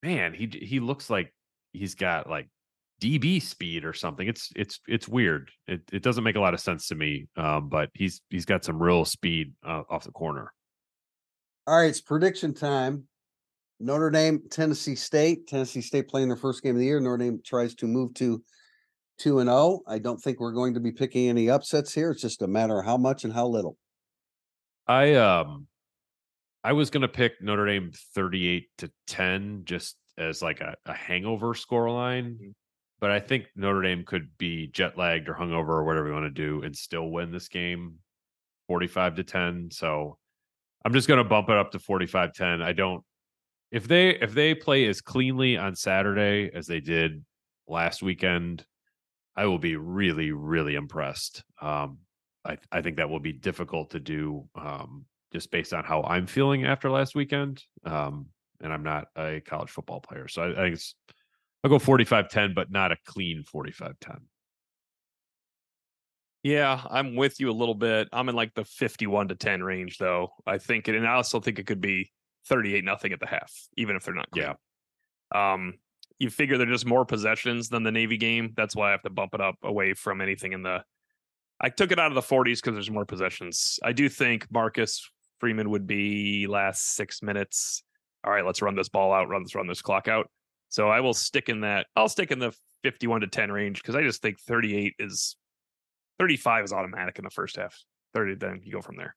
[0.03, 1.33] man, he he looks like
[1.73, 2.49] he's got like
[3.01, 4.27] DB speed or something.
[4.27, 5.49] It's it's it's weird.
[5.67, 7.27] It it doesn't make a lot of sense to me.
[7.35, 10.53] Um, but he's he's got some real speed uh, off the corner.
[11.65, 13.07] All right, it's prediction time.
[13.79, 15.47] Notre Dame, Tennessee State.
[15.47, 16.99] Tennessee State playing their first game of the year.
[16.99, 18.43] Notre Dame tries to move to
[19.17, 19.81] two and zero.
[19.87, 22.11] I don't think we're going to be picking any upsets here.
[22.11, 23.77] It's just a matter of how much and how little.
[24.87, 25.67] I um,
[26.63, 31.53] I was gonna pick Notre Dame 38 to 10 just as like a, a hangover
[31.53, 32.55] score line.
[32.99, 36.25] But I think Notre Dame could be jet lagged or hungover or whatever you want
[36.25, 37.99] to do and still win this game
[38.67, 39.69] 45 to 10.
[39.71, 40.17] So
[40.83, 42.61] I'm just gonna bump it up to 45 10.
[42.61, 43.03] I don't
[43.71, 47.23] if they if they play as cleanly on Saturday as they did
[47.67, 48.65] last weekend,
[49.35, 51.43] I will be really, really impressed.
[51.61, 51.99] Um,
[52.45, 56.27] I I think that will be difficult to do um, just based on how I'm
[56.27, 57.63] feeling after last weekend.
[57.85, 58.27] Um,
[58.61, 60.95] and I'm not a college football player, so I, I think it's
[61.63, 64.19] I'll go 45-10, but not a clean 45-10.
[66.43, 68.07] Yeah, I'm with you a little bit.
[68.13, 70.29] I'm in like the 51 to 10 range, though.
[70.45, 72.11] I think, it, and I also think it could be
[72.47, 74.29] 38 nothing at the half, even if they're not.
[74.31, 74.45] Clean.
[75.33, 75.53] Yeah.
[75.53, 75.75] Um,
[76.19, 78.53] you figure they're just more possessions than the Navy game.
[78.55, 80.83] That's why I have to bump it up away from anything in the.
[81.59, 83.79] I took it out of the 40s because there's more possessions.
[83.83, 87.83] I do think Marcus Freeman would be last six minutes.
[88.23, 90.29] All right, let's run this ball out, run this, run this clock out.
[90.69, 91.87] So I will stick in that.
[91.95, 95.35] I'll stick in the 51 to 10 range because I just think 38 is
[96.19, 97.75] 35 is automatic in the first half.
[98.13, 99.15] 30, then you go from there.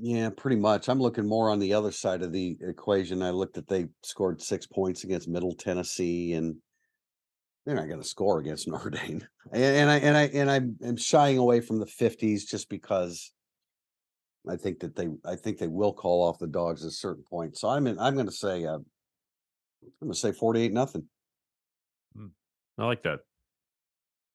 [0.00, 0.88] Yeah, pretty much.
[0.88, 3.22] I'm looking more on the other side of the equation.
[3.22, 6.56] I looked at they scored six points against Middle Tennessee, and
[7.64, 9.26] they're not going to score against Notre Dame.
[9.52, 13.32] And, and I and I and I'm, shying away from the 50s just because
[14.48, 17.24] I think that they I think they will call off the dogs at a certain
[17.24, 17.56] point.
[17.56, 18.84] So I'm in, I'm going to say uh, I'm
[20.00, 21.04] going to say 48 nothing.
[22.78, 23.20] I like that.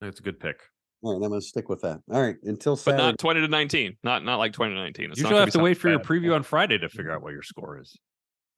[0.02, 0.58] That's a good pick.
[1.04, 2.00] All right, I'm going to stick with that.
[2.12, 3.98] All right, until But not 20 to 19.
[4.04, 5.12] Not not like 20 to 19.
[5.12, 6.08] It's You still have to wait something for your bad.
[6.08, 7.98] preview on Friday to figure out what your score is.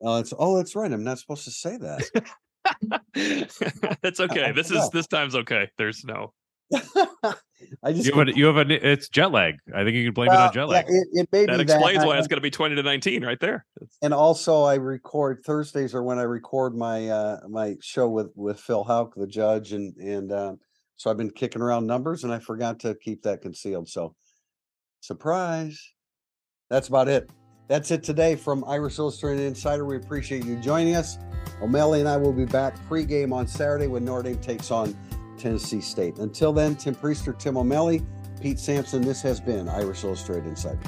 [0.01, 0.91] Oh, it's oh, that's right.
[0.91, 3.01] I'm not supposed to say that.
[3.15, 4.51] it's okay.
[4.51, 5.69] This is this time's okay.
[5.77, 6.33] There's no
[7.83, 9.55] I just You have, a, you have a, it's jet lag.
[9.73, 10.85] I think you can blame it on jet yeah, lag.
[10.87, 12.07] it, it may that be explains that.
[12.07, 13.65] why I- it's going to be 20 to 19 right there.
[13.77, 18.31] It's- and also I record Thursdays are when I record my uh my show with
[18.35, 20.55] with Phil Hauk, the judge, and and uh,
[20.97, 23.89] so I've been kicking around numbers and I forgot to keep that concealed.
[23.89, 24.15] So
[25.01, 25.93] surprise.
[26.69, 27.29] That's about it.
[27.67, 29.85] That's it today from Irish Illustrated Insider.
[29.85, 31.17] We appreciate you joining us.
[31.61, 34.95] O'Malley and I will be back pregame on Saturday when Notre Dame takes on
[35.37, 36.19] Tennessee State.
[36.19, 38.03] Until then, Tim Prister, Tim O'Malley,
[38.41, 39.01] Pete Sampson.
[39.01, 40.79] This has been Irish Illustrated Insider.